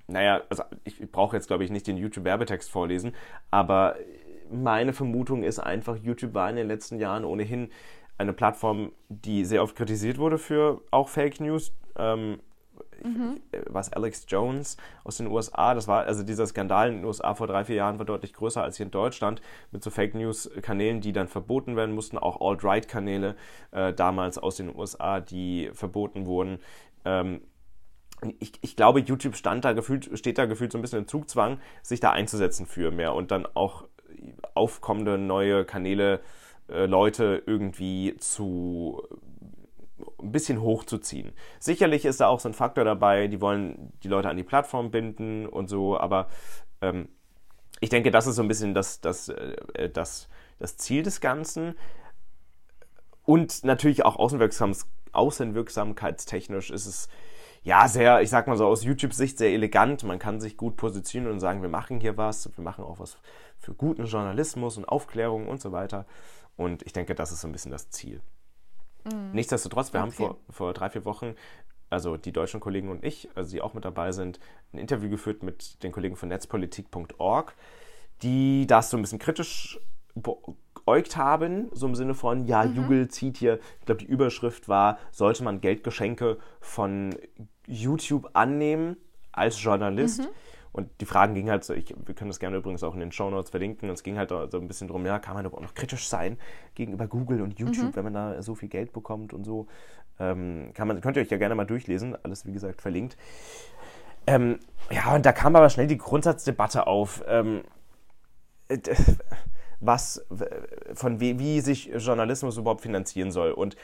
naja, 0.05 0.41
also 0.49 0.63
ich 0.85 1.11
brauche 1.11 1.35
jetzt, 1.35 1.47
glaube 1.47 1.63
ich, 1.63 1.69
nicht 1.69 1.85
den 1.85 1.95
YouTube-Werbetext 1.97 2.69
vorlesen, 2.69 3.13
aber 3.51 3.95
meine 4.51 4.93
Vermutung 4.93 5.43
ist 5.43 5.59
einfach, 5.59 5.97
YouTube 5.97 6.33
war 6.33 6.49
in 6.49 6.55
den 6.55 6.67
letzten 6.67 6.99
Jahren 6.99 7.25
ohnehin 7.25 7.69
eine 8.17 8.33
Plattform, 8.33 8.91
die 9.07 9.45
sehr 9.45 9.63
oft 9.63 9.75
kritisiert 9.75 10.17
wurde 10.17 10.37
für 10.37 10.81
auch 10.91 11.09
Fake 11.09 11.39
News. 11.39 11.73
Ähm, 11.97 12.39
Was 13.69 13.93
Alex 13.93 14.25
Jones 14.27 14.75
aus 15.05 15.17
den 15.17 15.27
USA, 15.27 15.73
das 15.73 15.87
war, 15.87 16.03
also 16.05 16.23
dieser 16.23 16.45
Skandal 16.45 16.89
in 16.89 16.95
den 16.97 17.05
USA 17.05 17.33
vor 17.33 17.47
drei, 17.47 17.63
vier 17.63 17.75
Jahren 17.75 17.97
war 17.97 18.05
deutlich 18.05 18.33
größer 18.33 18.61
als 18.61 18.77
hier 18.77 18.85
in 18.85 18.91
Deutschland 18.91 19.41
mit 19.71 19.83
so 19.83 19.89
Fake 19.89 20.15
News-Kanälen, 20.15 20.99
die 20.99 21.13
dann 21.13 21.29
verboten 21.29 21.77
werden 21.77 21.95
mussten, 21.95 22.17
auch 22.17 22.41
Alt-Right-Kanäle 22.41 23.35
äh, 23.71 23.93
damals 23.93 24.37
aus 24.37 24.57
den 24.57 24.75
USA, 24.75 25.21
die 25.21 25.69
verboten 25.73 26.25
wurden. 26.25 26.59
Ähm, 27.05 27.41
ich, 28.39 28.51
ich 28.61 28.75
glaube, 28.75 28.99
YouTube 28.99 29.35
stand 29.35 29.63
da 29.63 29.71
gefühlt, 29.71 30.09
steht 30.19 30.37
da 30.37 30.45
gefühlt 30.45 30.73
so 30.73 30.77
ein 30.77 30.81
bisschen 30.81 30.99
im 30.99 31.07
Zugzwang, 31.07 31.59
sich 31.81 32.01
da 32.01 32.11
einzusetzen 32.11 32.65
für 32.65 32.91
mehr 32.91 33.13
und 33.13 33.31
dann 33.31 33.45
auch 33.45 33.87
aufkommende 34.53 35.17
neue 35.17 35.65
Kanäle, 35.65 36.21
äh, 36.67 36.85
Leute 36.85 37.43
irgendwie 37.45 38.15
zu 38.17 39.03
ein 40.21 40.31
bisschen 40.31 40.61
hochzuziehen. 40.61 41.33
Sicherlich 41.59 42.05
ist 42.05 42.21
da 42.21 42.27
auch 42.27 42.39
so 42.39 42.49
ein 42.49 42.53
Faktor 42.53 42.83
dabei, 42.83 43.27
die 43.27 43.41
wollen 43.41 43.91
die 44.03 44.07
Leute 44.07 44.29
an 44.29 44.37
die 44.37 44.43
Plattform 44.43 44.91
binden 44.91 45.45
und 45.45 45.67
so, 45.67 45.99
aber 45.99 46.27
ähm, 46.81 47.09
ich 47.81 47.89
denke, 47.89 48.11
das 48.11 48.27
ist 48.27 48.35
so 48.35 48.41
ein 48.41 48.47
bisschen 48.47 48.73
das, 48.73 49.01
das, 49.01 49.29
äh, 49.29 49.89
das, 49.89 50.29
das 50.57 50.77
Ziel 50.77 51.03
des 51.03 51.21
Ganzen. 51.21 51.75
Und 53.23 53.63
natürlich 53.63 54.05
auch 54.05 54.15
außenwirksam, 54.17 54.73
außenwirksamkeitstechnisch 55.11 56.71
ist 56.71 56.85
es 56.85 57.09
ja 57.63 57.87
sehr, 57.87 58.21
ich 58.21 58.29
sag 58.29 58.47
mal 58.47 58.57
so 58.57 58.65
aus 58.65 58.83
YouTube-Sicht 58.83 59.37
sehr 59.37 59.51
elegant. 59.51 60.03
Man 60.03 60.19
kann 60.19 60.39
sich 60.39 60.57
gut 60.57 60.77
positionieren 60.77 61.33
und 61.33 61.39
sagen, 61.39 61.61
wir 61.61 61.69
machen 61.69 61.99
hier 61.99 62.17
was, 62.17 62.49
wir 62.55 62.63
machen 62.63 62.83
auch 62.83 62.99
was 62.99 63.17
für 63.57 63.73
guten 63.73 64.05
Journalismus 64.05 64.77
und 64.77 64.85
Aufklärung 64.85 65.47
und 65.47 65.61
so 65.61 65.71
weiter. 65.71 66.05
Und 66.55 66.83
ich 66.83 66.93
denke, 66.93 67.15
das 67.15 67.31
ist 67.31 67.41
so 67.41 67.47
ein 67.47 67.51
bisschen 67.51 67.71
das 67.71 67.89
Ziel. 67.89 68.21
Nichtsdestotrotz, 69.33 69.93
wir 69.93 70.01
haben 70.01 70.09
Okay. 70.09 70.17
vor, 70.17 70.37
vor 70.49 70.73
drei, 70.73 70.89
vier 70.89 71.05
Wochen, 71.05 71.35
also 71.89 72.17
die 72.17 72.31
deutschen 72.31 72.59
Kollegen 72.59 72.89
und 72.89 73.03
ich, 73.03 73.29
also 73.35 73.51
die 73.51 73.61
auch 73.61 73.73
mit 73.73 73.85
dabei 73.85 74.11
sind, 74.11 74.39
ein 74.73 74.77
Interview 74.77 75.09
geführt 75.09 75.41
mit 75.41 75.81
den 75.83 75.91
Kollegen 75.91 76.15
von 76.15 76.29
netzpolitik.org, 76.29 77.55
die 78.21 78.67
das 78.67 78.89
so 78.89 78.97
ein 78.97 79.01
bisschen 79.01 79.19
kritisch 79.19 79.79
beäugt 80.89 81.17
haben, 81.17 81.69
so 81.71 81.85
im 81.85 81.93
Sinne 81.93 82.15
von, 82.15 82.45
ja, 82.45 82.65
Google 82.65 83.09
zieht 83.09 83.37
hier, 83.37 83.59
ich 83.79 83.85
glaube, 83.85 83.99
die 83.99 84.07
Überschrift 84.07 84.67
war, 84.67 84.97
sollte 85.11 85.43
man 85.43 85.61
Geldgeschenke 85.61 86.39
von 86.61 87.15
YouTube 87.67 88.31
annehmen 88.33 88.97
als 89.31 89.61
Journalist? 89.61 90.27
Und 90.71 90.89
die 90.99 91.05
Fragen 91.05 91.35
gingen 91.35 91.51
halt 91.51 91.63
so, 91.63 91.75
ich, 91.75 91.93
wir 92.05 92.15
können 92.15 92.31
das 92.31 92.39
gerne 92.39 92.57
übrigens 92.57 92.83
auch 92.83 92.95
in 92.95 93.01
den 93.01 93.11
Shownotes 93.11 93.51
verlinken, 93.51 93.87
es 93.89 94.01
ging 94.01 94.17
halt 94.17 94.29
so 94.29 94.59
ein 94.59 94.67
bisschen 94.67 94.87
drum, 94.87 95.05
ja, 95.05 95.19
kann 95.19 95.35
man 95.35 95.45
auch 95.45 95.61
noch 95.61 95.75
kritisch 95.75 96.07
sein 96.07 96.39
gegenüber 96.73 97.05
Google 97.05 97.41
und 97.43 97.59
YouTube, 97.59 97.95
wenn 97.95 98.03
man 98.05 98.13
da 98.13 98.41
so 98.41 98.55
viel 98.55 98.69
Geld 98.69 98.91
bekommt 98.91 99.31
und 99.31 99.43
so. 99.43 99.67
Ähm, 100.19 100.71
kann 100.73 100.87
man, 100.87 101.01
könnt 101.01 101.17
ihr 101.17 101.21
euch 101.21 101.29
ja 101.29 101.37
gerne 101.37 101.53
mal 101.53 101.65
durchlesen, 101.65 102.17
alles 102.23 102.47
wie 102.47 102.51
gesagt 102.51 102.81
verlinkt. 102.81 103.15
Ähm, 104.25 104.59
ja, 104.89 105.13
und 105.13 105.23
da 105.23 105.33
kam 105.33 105.55
aber 105.55 105.69
schnell 105.69 105.87
die 105.87 105.97
Grundsatzdebatte 105.99 106.87
auf. 106.87 107.23
Ähm, 107.27 107.61
äh, 108.69 108.79
was, 109.79 110.25
von 110.93 111.19
wie, 111.19 111.39
wie 111.39 111.61
sich 111.61 111.91
Journalismus 111.95 112.57
überhaupt 112.57 112.81
finanzieren 112.81 113.31
soll. 113.31 113.51
Und 113.51 113.75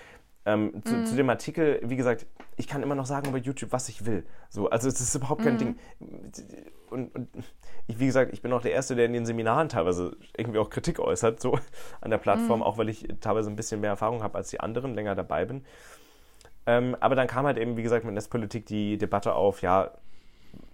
ähm, 0.46 0.84
zu, 0.86 1.04
zu 1.06 1.16
dem 1.16 1.30
Artikel, 1.30 1.80
wie 1.84 1.96
gesagt, 1.96 2.28
ich 2.56 2.68
kann 2.68 2.84
immer 2.84 2.96
noch 2.96 3.08
sagen 3.08 3.30
über 3.30 3.38
YouTube, 3.38 3.72
was 3.72 3.90
ich 3.90 4.06
will. 4.06 4.26
So, 4.50 4.70
also 4.70 4.88
es 4.88 5.02
ist 5.02 5.16
überhaupt 5.16 5.44
kein 5.44 5.58
Ding. 5.58 5.80
Und, 6.90 7.16
und 7.16 7.28
ich, 7.88 8.00
wie 8.00 8.06
gesagt, 8.06 8.32
ich 8.32 8.42
bin 8.42 8.54
auch 8.54 8.62
der 8.62 8.72
Erste, 8.72 8.96
der 8.96 9.06
in 9.06 9.14
den 9.14 9.26
Seminaren 9.26 9.70
teilweise 9.70 10.16
irgendwie 10.38 10.60
auch 10.60 10.70
Kritik 10.70 11.00
äußert, 11.00 11.42
so 11.42 11.58
an 12.02 12.12
der 12.12 12.20
Plattform, 12.20 12.62
auch 12.62 12.78
weil 12.78 12.90
ich 12.90 13.08
teilweise 13.22 13.50
ein 13.50 13.56
bisschen 13.56 13.82
mehr 13.82 13.90
Erfahrung 13.90 14.22
habe 14.22 14.38
als 14.38 14.50
die 14.50 14.60
anderen, 14.60 14.94
länger 14.94 15.16
dabei 15.16 15.46
bin. 15.46 15.66
Ähm, 16.68 16.96
aber 17.00 17.16
dann 17.16 17.28
kam 17.28 17.46
halt 17.46 17.58
eben, 17.58 17.76
wie 17.78 17.84
gesagt, 17.84 18.06
mit 18.06 18.14
Netzpolitik 18.14 18.66
die 18.66 18.98
Debatte 18.98 19.34
auf, 19.34 19.62
ja, 19.62 19.92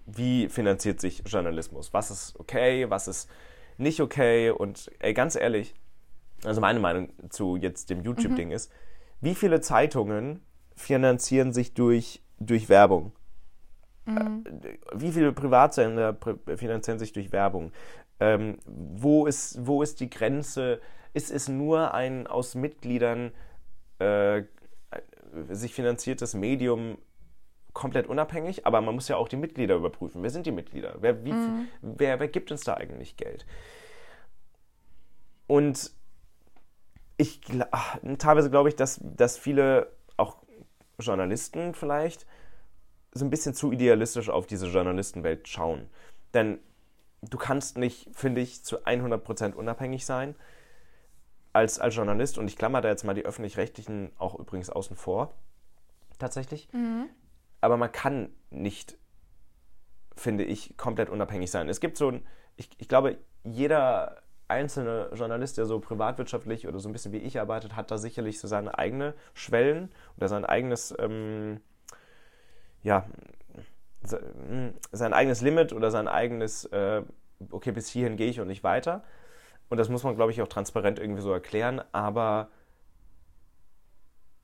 wie 0.06 0.48
finanziert 0.48 1.00
sich 1.00 1.22
Journalismus? 1.26 1.92
Was 1.92 2.10
ist 2.10 2.38
okay, 2.38 2.90
was 2.90 3.08
ist 3.08 3.30
nicht 3.82 4.00
okay? 4.00 4.50
Und 4.50 4.90
ey, 5.00 5.12
ganz 5.14 5.36
ehrlich, 5.36 5.74
also 6.44 6.60
meine 6.60 6.80
Meinung 6.80 7.10
zu 7.30 7.56
jetzt 7.56 7.90
dem 7.90 8.02
YouTube-Ding 8.02 8.50
ist, 8.50 8.72
wie 9.20 9.34
viele 9.34 9.60
Zeitungen 9.60 10.40
finanzieren 10.74 11.52
sich 11.52 11.74
durch, 11.74 12.22
durch 12.38 12.68
Werbung? 12.68 13.12
Äh, 14.06 14.76
Wie 14.94 15.12
viele 15.12 15.32
Privatsender 15.32 16.10
pr- 16.10 16.56
finanzieren 16.56 16.98
sich 16.98 17.12
durch 17.12 17.30
Werbung? 17.30 17.72
Ähm, 18.18 18.58
wo, 18.66 19.26
ist, 19.26 19.64
wo 19.66 19.82
ist 19.82 20.00
die 20.00 20.10
Grenze? 20.10 20.80
Ist 21.14 21.30
es 21.30 21.48
nur 21.48 21.94
ein 21.94 22.26
aus 22.26 22.54
Mitgliedern 22.54 23.32
äh, 23.98 24.42
sich 25.50 25.74
finanziertes 25.74 26.34
Medium 26.34 26.98
komplett 27.72 28.06
unabhängig, 28.06 28.66
aber 28.66 28.80
man 28.80 28.94
muss 28.94 29.08
ja 29.08 29.16
auch 29.16 29.28
die 29.28 29.36
Mitglieder 29.36 29.76
überprüfen. 29.76 30.22
Wer 30.22 30.30
sind 30.30 30.46
die 30.46 30.52
Mitglieder? 30.52 30.96
Wer, 31.00 31.24
wie, 31.24 31.34
wer, 31.80 32.20
wer 32.20 32.28
gibt 32.28 32.50
uns 32.50 32.64
da 32.64 32.74
eigentlich 32.74 33.16
Geld? 33.16 33.46
Und 35.46 35.92
ich 37.16 37.40
ach, 37.70 37.98
teilweise 38.18 38.50
glaube 38.50 38.68
ich, 38.68 38.76
dass, 38.76 39.00
dass 39.02 39.38
viele, 39.38 39.92
auch 40.16 40.38
Journalisten 40.98 41.74
vielleicht, 41.74 42.26
so 43.12 43.24
ein 43.24 43.30
bisschen 43.30 43.54
zu 43.54 43.72
idealistisch 43.72 44.30
auf 44.30 44.46
diese 44.46 44.66
Journalistenwelt 44.66 45.46
schauen. 45.48 45.88
Denn 46.34 46.58
du 47.22 47.36
kannst 47.38 47.76
nicht, 47.78 48.08
finde 48.12 48.40
ich, 48.40 48.64
zu 48.64 48.84
100% 48.84 49.54
unabhängig 49.54 50.06
sein. 50.06 50.34
als, 51.52 51.78
als 51.78 51.94
Journalist, 51.94 52.38
und 52.38 52.48
ich 52.48 52.56
klammer 52.56 52.80
da 52.80 52.88
jetzt 52.88 53.04
mal 53.04 53.14
die 53.14 53.24
öffentlich-rechtlichen 53.24 54.10
auch 54.18 54.38
übrigens 54.38 54.70
außen 54.70 54.96
vor, 54.96 55.34
tatsächlich, 56.18 56.68
aber 57.62 57.78
man 57.78 57.90
kann 57.90 58.28
nicht, 58.50 58.98
finde 60.14 60.44
ich, 60.44 60.76
komplett 60.76 61.08
unabhängig 61.08 61.50
sein. 61.50 61.68
Es 61.68 61.80
gibt 61.80 61.96
so 61.96 62.08
ein, 62.08 62.26
ich, 62.56 62.68
ich 62.76 62.88
glaube, 62.88 63.16
jeder 63.44 64.22
einzelne 64.48 65.10
Journalist, 65.14 65.56
der 65.56 65.64
so 65.64 65.80
privatwirtschaftlich 65.80 66.68
oder 66.68 66.78
so 66.80 66.88
ein 66.88 66.92
bisschen 66.92 67.12
wie 67.12 67.18
ich 67.18 67.40
arbeitet, 67.40 67.74
hat 67.74 67.90
da 67.90 67.96
sicherlich 67.96 68.38
so 68.38 68.48
seine 68.48 68.76
eigene 68.78 69.14
Schwellen 69.32 69.90
oder 70.18 70.28
sein 70.28 70.44
eigenes, 70.44 70.94
ähm, 70.98 71.60
ja, 72.82 73.06
sein 74.02 75.12
eigenes 75.12 75.40
Limit 75.40 75.72
oder 75.72 75.92
sein 75.92 76.08
eigenes, 76.08 76.64
äh, 76.66 77.02
okay, 77.50 77.70
bis 77.70 77.88
hierhin 77.88 78.16
gehe 78.16 78.28
ich 78.28 78.40
und 78.40 78.48
nicht 78.48 78.64
weiter. 78.64 79.04
Und 79.68 79.78
das 79.78 79.88
muss 79.88 80.02
man, 80.02 80.16
glaube 80.16 80.32
ich, 80.32 80.42
auch 80.42 80.48
transparent 80.48 80.98
irgendwie 80.98 81.22
so 81.22 81.32
erklären. 81.32 81.80
Aber 81.92 82.48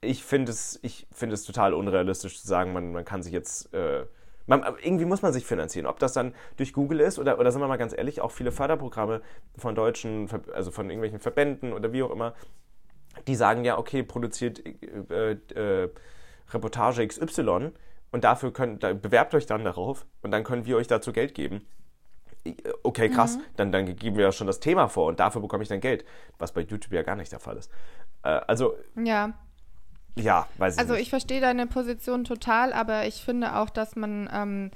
ich 0.00 0.24
finde 0.24 0.52
es, 0.52 0.80
find 1.12 1.32
es 1.32 1.44
total 1.44 1.74
unrealistisch 1.74 2.40
zu 2.40 2.46
sagen, 2.46 2.72
man, 2.72 2.92
man 2.92 3.04
kann 3.04 3.22
sich 3.22 3.32
jetzt. 3.32 3.72
Äh, 3.74 4.06
man, 4.46 4.62
irgendwie 4.82 5.04
muss 5.04 5.20
man 5.20 5.34
sich 5.34 5.44
finanzieren. 5.44 5.87
Ob 5.87 5.98
das 5.98 6.14
dann 6.14 6.34
durch 6.56 6.72
Google 6.72 7.00
ist 7.00 7.18
oder, 7.18 7.38
oder 7.38 7.52
sind 7.52 7.61
wir 7.61 7.68
mal 7.68 7.76
ganz 7.76 7.92
ehrlich, 7.96 8.22
auch 8.22 8.30
viele 8.30 8.50
Förderprogramme 8.50 9.20
von 9.58 9.74
deutschen, 9.74 10.26
also 10.54 10.70
von 10.70 10.88
irgendwelchen 10.88 11.18
Verbänden 11.18 11.74
oder 11.74 11.92
wie 11.92 12.02
auch 12.02 12.11
immer, 12.11 12.32
die 13.26 13.34
sagen 13.34 13.64
ja, 13.64 13.76
okay, 13.76 14.02
produziert 14.02 14.62
äh, 15.11 15.32
äh, 15.32 15.90
Reportage 16.50 17.06
XY 17.06 17.72
und 18.11 18.24
dafür 18.24 18.50
könnt, 18.50 18.82
da, 18.82 18.94
bewerbt 18.94 19.34
euch 19.34 19.44
dann 19.44 19.64
darauf 19.64 20.06
und 20.22 20.30
dann 20.30 20.44
können 20.44 20.64
wir 20.64 20.78
euch 20.78 20.87
dazu 20.87 21.12
Geld 21.12 21.34
geben. 21.34 21.66
Okay, 22.82 23.11
krass, 23.11 23.37
mhm. 23.37 23.42
dann, 23.56 23.72
dann 23.72 23.96
geben 23.96 24.16
wir 24.16 24.24
ja 24.24 24.32
schon 24.32 24.46
das 24.46 24.61
Thema 24.61 24.88
vor 24.88 25.08
und 25.08 25.20
dafür 25.20 25.42
bekomme 25.42 25.62
ich 25.62 25.68
dann 25.68 25.80
Geld, 25.80 26.06
was 26.38 26.52
bei 26.52 26.62
YouTube 26.62 26.92
ja 26.92 27.02
gar 27.02 27.16
nicht 27.16 27.32
der 27.32 27.40
Fall 27.40 27.58
ist. 27.58 27.70
Äh, 28.22 28.28
also. 28.28 28.76
Ja. 28.96 29.34
Ja, 30.22 30.46
weiß 30.59 30.74
ich 30.74 30.81
Also 30.81 30.94
nicht. 30.94 31.02
ich 31.02 31.11
verstehe 31.11 31.40
deine 31.40 31.66
Position 31.66 32.24
total, 32.24 32.72
aber 32.72 33.07
ich 33.07 33.22
finde 33.22 33.57
auch, 33.57 33.70
dass 33.70 33.96
man, 33.96 34.28
ähm, 34.33 34.70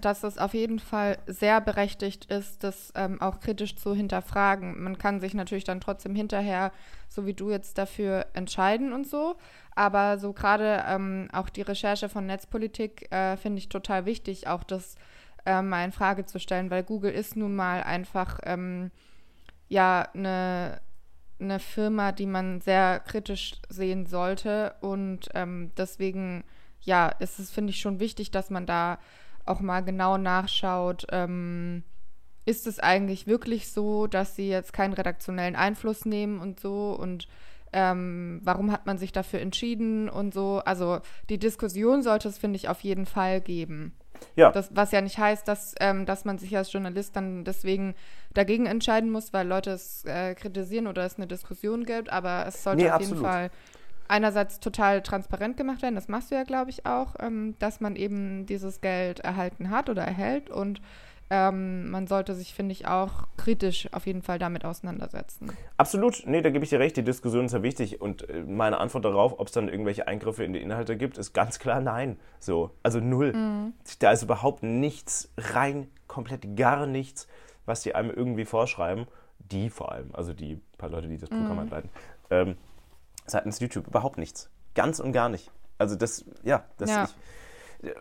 dass 0.00 0.22
es 0.22 0.36
auf 0.38 0.54
jeden 0.54 0.78
Fall 0.78 1.18
sehr 1.26 1.60
berechtigt 1.60 2.26
ist, 2.26 2.62
das 2.64 2.92
ähm, 2.94 3.20
auch 3.20 3.40
kritisch 3.40 3.76
zu 3.76 3.94
hinterfragen. 3.94 4.82
Man 4.82 4.98
kann 4.98 5.20
sich 5.20 5.34
natürlich 5.34 5.64
dann 5.64 5.80
trotzdem 5.80 6.14
hinterher, 6.14 6.72
so 7.08 7.26
wie 7.26 7.34
du 7.34 7.50
jetzt 7.50 7.78
dafür 7.78 8.26
entscheiden 8.34 8.92
und 8.92 9.06
so. 9.06 9.36
Aber 9.74 10.18
so 10.18 10.32
gerade 10.32 10.84
ähm, 10.88 11.28
auch 11.32 11.48
die 11.48 11.62
Recherche 11.62 12.08
von 12.08 12.26
Netzpolitik 12.26 13.10
äh, 13.12 13.36
finde 13.36 13.58
ich 13.58 13.68
total 13.68 14.04
wichtig, 14.06 14.48
auch 14.48 14.64
das 14.64 14.96
äh, 15.46 15.62
mal 15.62 15.84
in 15.84 15.92
Frage 15.92 16.26
zu 16.26 16.38
stellen, 16.40 16.70
weil 16.70 16.82
Google 16.82 17.12
ist 17.12 17.36
nun 17.36 17.54
mal 17.54 17.82
einfach 17.82 18.40
ähm, 18.42 18.90
ja 19.68 20.08
eine 20.14 20.80
eine 21.40 21.58
Firma, 21.58 22.12
die 22.12 22.26
man 22.26 22.60
sehr 22.60 23.00
kritisch 23.00 23.54
sehen 23.68 24.06
sollte. 24.06 24.74
Und 24.80 25.28
ähm, 25.34 25.72
deswegen, 25.76 26.44
ja, 26.80 27.08
ist 27.08 27.38
es, 27.38 27.50
finde 27.50 27.70
ich, 27.70 27.80
schon 27.80 28.00
wichtig, 28.00 28.30
dass 28.30 28.50
man 28.50 28.66
da 28.66 28.98
auch 29.44 29.60
mal 29.60 29.82
genau 29.82 30.18
nachschaut. 30.18 31.06
Ähm, 31.10 31.84
ist 32.44 32.66
es 32.66 32.80
eigentlich 32.80 33.26
wirklich 33.26 33.70
so, 33.70 34.06
dass 34.06 34.34
sie 34.34 34.48
jetzt 34.48 34.72
keinen 34.72 34.94
redaktionellen 34.94 35.56
Einfluss 35.56 36.04
nehmen 36.04 36.40
und 36.40 36.60
so? 36.60 36.92
Und 36.92 37.28
ähm, 37.72 38.40
warum 38.42 38.72
hat 38.72 38.86
man 38.86 38.98
sich 38.98 39.12
dafür 39.12 39.40
entschieden 39.40 40.08
und 40.08 40.32
so? 40.32 40.62
Also 40.64 41.00
die 41.28 41.38
Diskussion 41.38 42.02
sollte 42.02 42.28
es, 42.28 42.38
finde 42.38 42.56
ich, 42.56 42.68
auf 42.68 42.80
jeden 42.80 43.06
Fall 43.06 43.40
geben. 43.40 43.92
Ja. 44.36 44.52
Das, 44.52 44.70
was 44.74 44.92
ja 44.92 45.00
nicht 45.00 45.18
heißt, 45.18 45.46
dass, 45.48 45.74
ähm, 45.80 46.06
dass 46.06 46.24
man 46.24 46.38
sich 46.38 46.56
als 46.56 46.72
Journalist 46.72 47.16
dann 47.16 47.44
deswegen 47.44 47.94
dagegen 48.34 48.66
entscheiden 48.66 49.10
muss, 49.10 49.32
weil 49.32 49.46
Leute 49.48 49.70
es 49.70 50.04
äh, 50.04 50.34
kritisieren 50.34 50.86
oder 50.86 51.04
es 51.04 51.16
eine 51.16 51.26
Diskussion 51.26 51.84
gibt, 51.84 52.10
aber 52.10 52.46
es 52.46 52.62
sollte 52.62 52.82
Nee, 52.82 52.88
auf 52.88 52.94
absolut. 52.96 53.16
jeden 53.16 53.26
Fall 53.26 53.50
einerseits 54.08 54.58
total 54.60 55.02
transparent 55.02 55.56
gemacht 55.56 55.82
werden, 55.82 55.94
das 55.94 56.08
machst 56.08 56.30
du 56.30 56.34
ja, 56.34 56.44
glaube 56.44 56.70
ich, 56.70 56.86
auch, 56.86 57.14
ähm, 57.20 57.54
dass 57.58 57.80
man 57.80 57.94
eben 57.94 58.46
dieses 58.46 58.80
Geld 58.80 59.20
erhalten 59.20 59.70
hat 59.70 59.90
oder 59.90 60.02
erhält 60.02 60.50
und 60.50 60.80
ähm, 61.30 61.90
man 61.90 62.06
sollte 62.06 62.34
sich, 62.34 62.54
finde 62.54 62.72
ich, 62.72 62.86
auch 62.86 63.28
kritisch 63.36 63.88
auf 63.92 64.06
jeden 64.06 64.22
Fall 64.22 64.38
damit 64.38 64.64
auseinandersetzen. 64.64 65.52
Absolut, 65.76 66.22
nee, 66.26 66.40
da 66.40 66.50
gebe 66.50 66.64
ich 66.64 66.70
dir 66.70 66.80
recht, 66.80 66.96
die 66.96 67.02
Diskussion 67.02 67.46
ist 67.46 67.52
ja 67.52 67.62
wichtig 67.62 68.00
und 68.00 68.28
äh, 68.28 68.42
meine 68.42 68.78
Antwort 68.78 69.04
darauf, 69.04 69.38
ob 69.38 69.48
es 69.48 69.52
dann 69.52 69.68
irgendwelche 69.68 70.08
Eingriffe 70.08 70.44
in 70.44 70.52
die 70.52 70.60
Inhalte 70.60 70.96
gibt, 70.96 71.18
ist 71.18 71.32
ganz 71.32 71.58
klar 71.58 71.80
nein. 71.80 72.18
So, 72.40 72.70
also 72.82 73.00
null. 73.00 73.72
Da 73.98 74.12
ist 74.12 74.22
überhaupt 74.22 74.62
nichts 74.62 75.30
rein, 75.36 75.88
komplett 76.06 76.56
gar 76.56 76.86
nichts, 76.86 77.28
was 77.66 77.82
die 77.82 77.94
einem 77.94 78.10
irgendwie 78.10 78.44
vorschreiben. 78.44 79.06
Die 79.38 79.70
vor 79.70 79.92
allem, 79.92 80.10
also 80.14 80.32
die 80.32 80.60
paar 80.78 80.90
Leute, 80.90 81.08
die 81.08 81.16
das 81.16 81.28
Programm 81.30 81.58
anleiten. 81.58 81.90
Ähm, 82.30 82.56
seitens 83.26 83.60
YouTube 83.60 83.86
überhaupt 83.86 84.18
nichts. 84.18 84.50
Ganz 84.74 85.00
und 85.00 85.12
gar 85.12 85.28
nicht. 85.28 85.50
Also 85.78 85.96
das, 85.96 86.24
ja, 86.42 86.64
das 86.76 86.90
Ja. 86.90 87.04
Ich, 87.04 87.14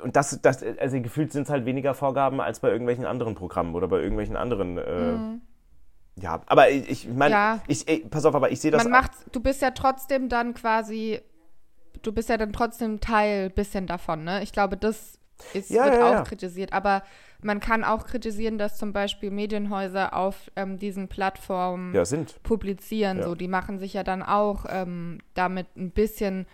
und 0.04 0.16
das, 0.16 0.40
das, 0.42 0.64
also 0.64 1.00
gefühlt 1.02 1.32
sind 1.32 1.44
es 1.44 1.50
halt 1.50 1.66
weniger 1.66 1.94
Vorgaben 1.94 2.42
als 2.42 2.60
bei 2.60 2.70
irgendwelchen 2.70 3.06
anderen 3.06 3.36
Programmen 3.36 3.76
oder 3.76 3.88
bei 3.88 4.00
irgendwelchen 4.00 4.36
anderen. 4.36 4.78
Äh, 4.78 5.40
Ja, 6.20 6.42
aber 6.48 6.72
ich, 6.72 6.90
ich 6.90 7.08
meine, 7.08 7.36
Ja. 7.36 7.62
ich, 7.68 7.88
ey, 7.88 8.00
pass 8.10 8.26
auf, 8.26 8.34
aber 8.34 8.52
ich 8.52 8.60
sehe 8.60 8.72
das. 8.72 8.84
man 8.84 8.92
macht, 8.92 9.12
du 9.32 9.40
bist 9.40 9.62
ja 9.62 9.72
trotzdem 9.72 10.30
dann 10.30 10.56
quasi, 10.56 11.22
du 12.02 12.12
bist 12.12 12.30
ja 12.30 12.38
dann 12.38 12.54
trotzdem 12.54 13.00
Teil 13.00 13.52
bisschen 13.52 13.86
davon, 13.86 14.24
ne? 14.24 14.42
Ich 14.42 14.52
glaube, 14.52 14.78
das 14.78 15.20
ist, 15.54 15.70
Ja, 15.70 15.86
wird 15.86 15.96
ja, 15.96 16.22
auch 16.22 16.24
kritisiert. 16.28 16.74
Aber 16.74 17.04
man 17.44 17.60
kann 17.60 17.84
auch 17.84 18.08
kritisieren, 18.08 18.58
dass 18.58 18.78
zum 18.78 18.94
Beispiel 18.94 19.30
Medienhäuser 19.30 20.16
auf 20.16 20.52
ähm, 20.56 20.80
diesen 20.80 21.08
Plattformen 21.08 21.94
ja, 21.94 22.04
publizieren. 22.42 23.20
Ja. 23.20 23.24
So, 23.24 23.36
die 23.36 23.48
machen 23.48 23.78
sich 23.78 23.94
ja 23.94 24.04
dann 24.04 24.24
auch 24.24 24.66
ähm, 24.68 25.20
damit 25.36 25.68
ein 25.78 25.92
bisschen, 25.92 26.48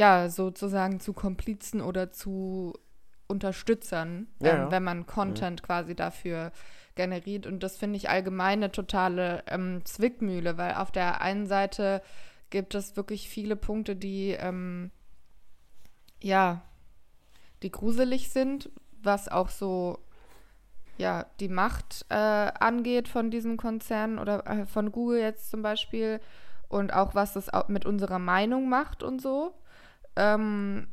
ja, 0.00 0.30
sozusagen 0.30 0.98
zu 0.98 1.12
Komplizen 1.12 1.82
oder 1.82 2.10
zu 2.10 2.72
Unterstützern, 3.26 4.28
Ja, 4.40 4.48
ähm, 4.48 4.56
ja. 4.56 4.66
Mhm. 4.66 4.70
wenn 4.70 4.84
man 4.84 5.06
Content 5.06 5.62
quasi 5.62 5.94
dafür 5.94 6.52
generiert. 6.94 7.46
Und 7.46 7.62
das 7.62 7.76
finde 7.76 7.98
ich 7.98 8.08
allgemein 8.08 8.60
eine 8.60 8.72
totale 8.72 9.44
ähm, 9.46 9.84
Zwickmühle, 9.84 10.56
weil 10.56 10.74
auf 10.74 10.90
der 10.90 11.20
einen 11.20 11.46
Seite 11.46 12.02
gibt 12.48 12.74
es 12.74 12.96
wirklich 12.96 13.28
viele 13.28 13.56
Punkte, 13.56 13.94
die, 13.94 14.30
ähm, 14.30 14.90
ja, 16.22 16.62
die 17.62 17.70
gruselig 17.70 18.30
sind, 18.30 18.70
was 19.02 19.28
auch 19.28 19.50
so 19.50 19.98
ja, 20.96 21.26
die 21.40 21.48
Macht 21.48 22.06
äh, 22.08 22.14
angeht 22.14 23.08
von 23.08 23.30
diesen 23.30 23.56
Konzernen 23.58 24.18
oder 24.18 24.46
äh, 24.46 24.66
von 24.66 24.92
Google 24.92 25.20
jetzt 25.20 25.50
zum 25.50 25.62
Beispiel 25.62 26.20
und 26.68 26.92
auch 26.92 27.14
was 27.14 27.34
das 27.34 27.52
auch 27.52 27.68
mit 27.68 27.86
unserer 27.86 28.18
Meinung 28.18 28.68
macht 28.68 29.02
und 29.02 29.20
so. 29.22 29.54
Ähm, 30.16 30.88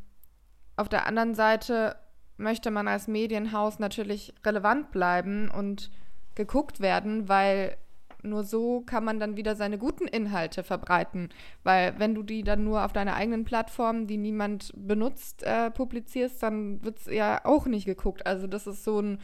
auf 0.76 0.90
der 0.90 1.08
anderen 1.08 1.36
Seite 1.36 1.96
möchte 2.38 2.72
man 2.72 2.88
als 2.88 3.08
Medienhaus 3.08 3.80
natürlich 3.80 4.34
relevant 4.46 4.92
bleiben 4.92 5.50
und 5.50 5.92
geguckt 6.36 6.80
werden, 6.80 7.28
weil 7.28 7.78
nur 8.24 8.44
so 8.44 8.82
kann 8.82 9.04
man 9.04 9.20
dann 9.20 9.38
wieder 9.38 9.56
seine 9.56 9.78
guten 9.78 10.08
Inhalte 10.08 10.64
verbreiten. 10.64 11.30
Weil 11.64 11.98
wenn 12.00 12.16
du 12.16 12.24
die 12.24 12.44
dann 12.44 12.64
nur 12.64 12.86
auf 12.86 12.94
deiner 12.94 13.16
eigenen 13.16 13.46
Plattform, 13.46 14.08
die 14.08 14.18
niemand 14.18 14.72
benutzt, 14.76 15.44
äh, 15.44 15.72
publizierst, 15.72 16.42
dann 16.42 16.84
wird 16.84 17.00
es 17.00 17.06
ja 17.08 17.42
auch 17.44 17.66
nicht 17.66 17.86
geguckt. 17.86 18.26
Also 18.26 18.48
das 18.48 18.68
ist 18.68 18.84
so, 18.84 19.00
ein, 19.00 19.20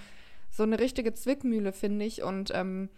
so 0.50 0.64
eine 0.64 0.80
richtige 0.80 1.14
Zwickmühle, 1.14 1.74
finde 1.74 2.06
ich. 2.06 2.24
Und 2.24 2.52
ähm, 2.54 2.90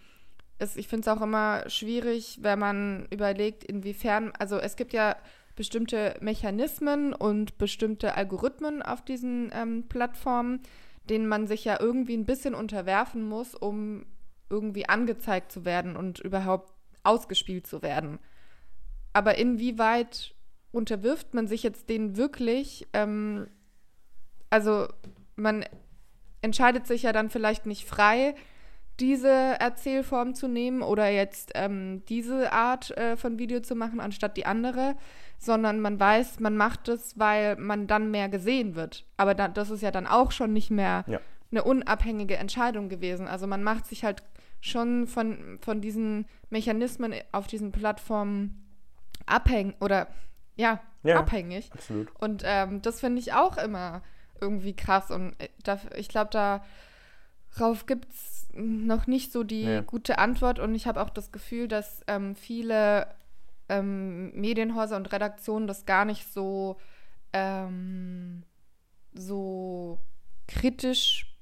es, 0.59 0.75
ich 0.75 0.87
finde 0.87 1.09
es 1.09 1.17
auch 1.17 1.21
immer 1.21 1.69
schwierig, 1.69 2.39
wenn 2.41 2.59
man 2.59 3.07
überlegt, 3.09 3.63
inwiefern, 3.63 4.31
also 4.37 4.57
es 4.57 4.75
gibt 4.75 4.93
ja 4.93 5.15
bestimmte 5.55 6.17
Mechanismen 6.21 7.13
und 7.13 7.57
bestimmte 7.57 8.15
Algorithmen 8.15 8.81
auf 8.81 9.03
diesen 9.03 9.51
ähm, 9.53 9.87
Plattformen, 9.87 10.61
denen 11.09 11.27
man 11.27 11.47
sich 11.47 11.65
ja 11.65 11.79
irgendwie 11.79 12.17
ein 12.17 12.25
bisschen 12.25 12.55
unterwerfen 12.55 13.23
muss, 13.23 13.55
um 13.55 14.05
irgendwie 14.49 14.87
angezeigt 14.87 15.51
zu 15.51 15.65
werden 15.65 15.95
und 15.95 16.19
überhaupt 16.19 16.73
ausgespielt 17.03 17.67
zu 17.67 17.81
werden. 17.81 18.19
Aber 19.13 19.37
inwieweit 19.37 20.35
unterwirft 20.71 21.33
man 21.33 21.47
sich 21.47 21.63
jetzt 21.63 21.89
denen 21.89 22.17
wirklich? 22.17 22.87
Ähm, 22.93 23.47
also 24.49 24.87
man 25.35 25.65
entscheidet 26.41 26.85
sich 26.85 27.03
ja 27.03 27.13
dann 27.13 27.29
vielleicht 27.29 27.65
nicht 27.65 27.85
frei, 27.85 28.35
diese 28.99 29.29
Erzählform 29.29 30.35
zu 30.35 30.47
nehmen 30.47 30.81
oder 30.81 31.09
jetzt 31.09 31.51
ähm, 31.55 32.03
diese 32.07 32.51
Art 32.53 32.95
äh, 32.97 33.17
von 33.17 33.37
Video 33.39 33.59
zu 33.59 33.75
machen, 33.75 33.99
anstatt 33.99 34.37
die 34.37 34.45
andere, 34.45 34.95
sondern 35.37 35.81
man 35.81 35.99
weiß, 35.99 36.39
man 36.39 36.55
macht 36.55 36.87
es, 36.87 37.17
weil 37.19 37.55
man 37.57 37.87
dann 37.87 38.09
mehr 38.11 38.29
gesehen 38.29 38.75
wird. 38.75 39.05
Aber 39.17 39.33
da, 39.35 39.47
das 39.49 39.69
ist 39.69 39.81
ja 39.81 39.91
dann 39.91 40.07
auch 40.07 40.31
schon 40.31 40.53
nicht 40.53 40.71
mehr 40.71 41.03
Ja. 41.07 41.19
eine 41.51 41.63
unabhängige 41.63 42.37
Entscheidung 42.37 42.87
gewesen. 42.89 43.27
Also 43.27 43.47
man 43.47 43.63
macht 43.63 43.85
sich 43.85 44.03
halt 44.05 44.23
schon 44.61 45.07
von, 45.07 45.59
von 45.61 45.81
diesen 45.81 46.25
Mechanismen 46.49 47.13
auf 47.31 47.47
diesen 47.47 47.71
Plattformen 47.71 48.65
abhängig 49.25 49.75
oder 49.81 50.07
ja, 50.55 50.79
Ja. 51.03 51.17
abhängig. 51.19 51.69
Absolut. 51.73 52.07
Und 52.19 52.43
ähm, 52.45 52.81
das 52.81 53.01
finde 53.01 53.19
ich 53.19 53.33
auch 53.33 53.57
immer 53.57 54.01
irgendwie 54.39 54.73
krass. 54.75 55.11
Und 55.11 55.33
äh, 55.39 55.49
da, 55.63 55.79
ich 55.97 56.07
glaube, 56.07 56.29
darauf 57.57 57.85
gibt 57.85 58.13
es 58.13 58.47
noch 58.53 59.07
nicht 59.07 59.31
so 59.31 59.43
die 59.43 59.63
Ja. 59.63 59.81
gute 59.81 60.17
Antwort. 60.17 60.59
Und 60.59 60.75
ich 60.75 60.87
habe 60.87 61.01
auch 61.01 61.09
das 61.09 61.31
Gefühl, 61.31 61.67
dass 61.67 62.01
ähm, 62.07 62.35
viele 62.35 63.07
ähm, 63.69 64.31
Medienhäuser 64.39 64.95
und 64.95 65.11
Redaktionen 65.11 65.67
das 65.67 65.85
gar 65.85 66.05
nicht 66.05 66.31
so, 66.31 66.77
ähm, 67.33 68.43
so 69.13 69.99
kritisch 70.47 71.35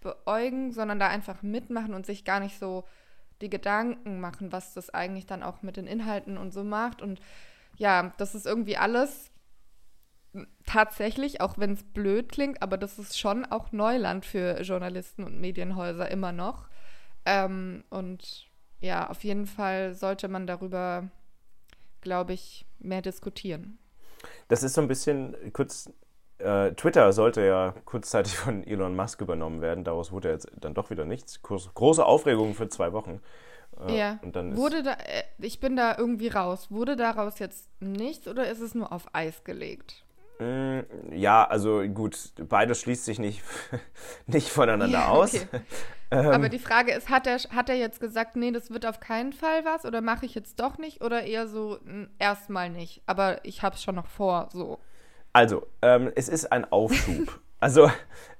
beäugen, 0.00 0.72
sondern 0.72 0.98
da 0.98 1.08
einfach 1.08 1.42
mitmachen 1.42 1.94
und 1.94 2.06
sich 2.06 2.24
gar 2.24 2.40
nicht 2.40 2.58
so 2.58 2.84
die 3.40 3.50
Gedanken 3.50 4.20
machen, 4.20 4.52
was 4.52 4.74
das 4.74 4.90
eigentlich 4.90 5.26
dann 5.26 5.42
auch 5.42 5.62
mit 5.62 5.76
den 5.76 5.86
Inhalten 5.86 6.38
und 6.38 6.52
so 6.52 6.64
macht. 6.64 7.02
Und 7.02 7.20
ja, 7.76 8.12
das 8.16 8.34
ist 8.34 8.46
irgendwie 8.46 8.76
alles 8.76 9.30
tatsächlich, 10.66 11.40
auch 11.40 11.58
wenn 11.58 11.72
es 11.72 11.82
blöd 11.82 12.30
klingt, 12.30 12.62
aber 12.62 12.76
das 12.76 12.98
ist 12.98 13.18
schon 13.18 13.44
auch 13.46 13.72
Neuland 13.72 14.24
für 14.24 14.60
Journalisten 14.60 15.24
und 15.24 15.40
Medienhäuser 15.40 16.10
immer 16.10 16.32
noch. 16.32 16.68
Ähm, 17.24 17.84
und 17.90 18.48
ja, 18.80 19.08
auf 19.08 19.24
jeden 19.24 19.46
Fall 19.46 19.94
sollte 19.94 20.28
man 20.28 20.46
darüber, 20.46 21.08
glaube 22.00 22.32
ich, 22.32 22.66
mehr 22.78 23.02
diskutieren. 23.02 23.78
Das 24.48 24.62
ist 24.62 24.74
so 24.74 24.80
ein 24.80 24.88
bisschen 24.88 25.36
kurz. 25.52 25.90
Äh, 26.38 26.72
Twitter 26.74 27.12
sollte 27.12 27.44
ja 27.44 27.74
kurzzeitig 27.84 28.36
von 28.36 28.64
Elon 28.64 28.94
Musk 28.94 29.20
übernommen 29.20 29.60
werden. 29.60 29.84
Daraus 29.84 30.12
wurde 30.12 30.30
jetzt 30.30 30.48
dann 30.56 30.74
doch 30.74 30.90
wieder 30.90 31.04
nichts. 31.04 31.42
Große 31.42 32.04
Aufregung 32.04 32.54
für 32.54 32.68
zwei 32.68 32.92
Wochen. 32.92 33.20
Äh, 33.86 33.98
ja. 33.98 34.18
wurde 34.22 34.82
da, 34.82 34.92
äh, 34.92 35.24
ich 35.38 35.60
bin 35.60 35.76
da 35.76 35.96
irgendwie 35.98 36.28
raus. 36.28 36.70
Wurde 36.70 36.96
daraus 36.96 37.38
jetzt 37.38 37.68
nichts 37.80 38.28
oder 38.28 38.48
ist 38.48 38.60
es 38.60 38.74
nur 38.74 38.92
auf 38.92 39.12
Eis 39.14 39.44
gelegt? 39.44 40.04
Mm, 40.38 40.80
ja, 41.12 41.44
also 41.44 41.82
gut, 41.88 42.32
beides 42.48 42.80
schließt 42.80 43.04
sich 43.04 43.18
nicht, 43.18 43.42
nicht 44.26 44.48
voneinander 44.48 44.98
ja, 44.98 45.12
okay. 45.12 45.18
aus. 45.18 45.46
Aber 46.10 46.46
ähm. 46.46 46.50
die 46.50 46.58
Frage 46.58 46.92
ist, 46.92 47.10
hat 47.10 47.26
er, 47.26 47.36
hat 47.36 47.68
er 47.68 47.76
jetzt 47.76 48.00
gesagt, 48.00 48.36
nee, 48.36 48.50
das 48.50 48.70
wird 48.70 48.86
auf 48.86 49.00
keinen 49.00 49.32
Fall 49.32 49.64
was 49.64 49.84
oder 49.84 50.00
mache 50.00 50.24
ich 50.24 50.34
jetzt 50.34 50.58
doch 50.58 50.78
nicht 50.78 51.02
oder 51.02 51.24
eher 51.24 51.48
so, 51.48 51.78
erstmal 52.18 52.70
nicht, 52.70 53.02
aber 53.06 53.44
ich 53.44 53.62
habe 53.62 53.74
es 53.74 53.82
schon 53.82 53.96
noch 53.96 54.06
vor, 54.06 54.48
so. 54.52 54.78
Also, 55.32 55.66
ähm, 55.82 56.10
es 56.14 56.28
ist 56.28 56.50
ein 56.50 56.70
Aufschub. 56.70 57.40
Also 57.60 57.86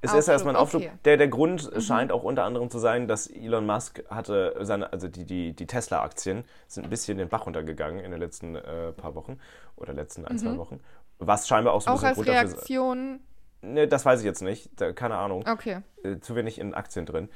es 0.00 0.10
Aufschub, 0.10 0.18
ist 0.20 0.28
erstmal 0.28 0.54
ein 0.54 0.60
Aufschub. 0.60 0.82
Okay. 0.82 0.92
Der, 1.04 1.16
der 1.16 1.26
Grund 1.26 1.74
mhm. 1.74 1.80
scheint 1.80 2.12
auch 2.12 2.22
unter 2.22 2.44
anderem 2.44 2.70
zu 2.70 2.78
sein, 2.78 3.08
dass 3.08 3.26
Elon 3.26 3.66
Musk 3.66 4.04
hatte 4.10 4.54
seine, 4.60 4.92
also 4.92 5.08
die, 5.08 5.24
die, 5.24 5.54
die 5.54 5.66
Tesla-Aktien 5.66 6.44
sind 6.68 6.84
ein 6.84 6.90
bisschen 6.90 7.18
den 7.18 7.28
Bach 7.28 7.46
runtergegangen 7.46 7.98
in 7.98 8.12
den 8.12 8.20
letzten 8.20 8.54
äh, 8.54 8.92
paar 8.92 9.16
Wochen 9.16 9.40
oder 9.74 9.92
letzten 9.92 10.24
ein, 10.24 10.34
mhm. 10.34 10.38
zwei 10.38 10.56
Wochen. 10.56 10.80
Was 11.18 11.48
scheinbar 11.48 11.74
auch 11.74 11.80
so 11.80 11.90
ein 11.90 11.96
auch 11.96 12.00
bisschen 12.00 12.08
als 12.08 12.16
Grund 12.16 12.28
Reaktion. 12.28 13.20
Ne, 13.60 13.88
das 13.88 14.04
weiß 14.04 14.20
ich 14.20 14.26
jetzt 14.26 14.42
nicht. 14.42 14.70
Da, 14.76 14.92
keine 14.92 15.16
Ahnung. 15.16 15.44
Okay. 15.48 15.80
Äh, 16.02 16.20
zu 16.20 16.36
wenig 16.36 16.58
in 16.58 16.74
Aktien 16.74 17.06
drin. 17.06 17.28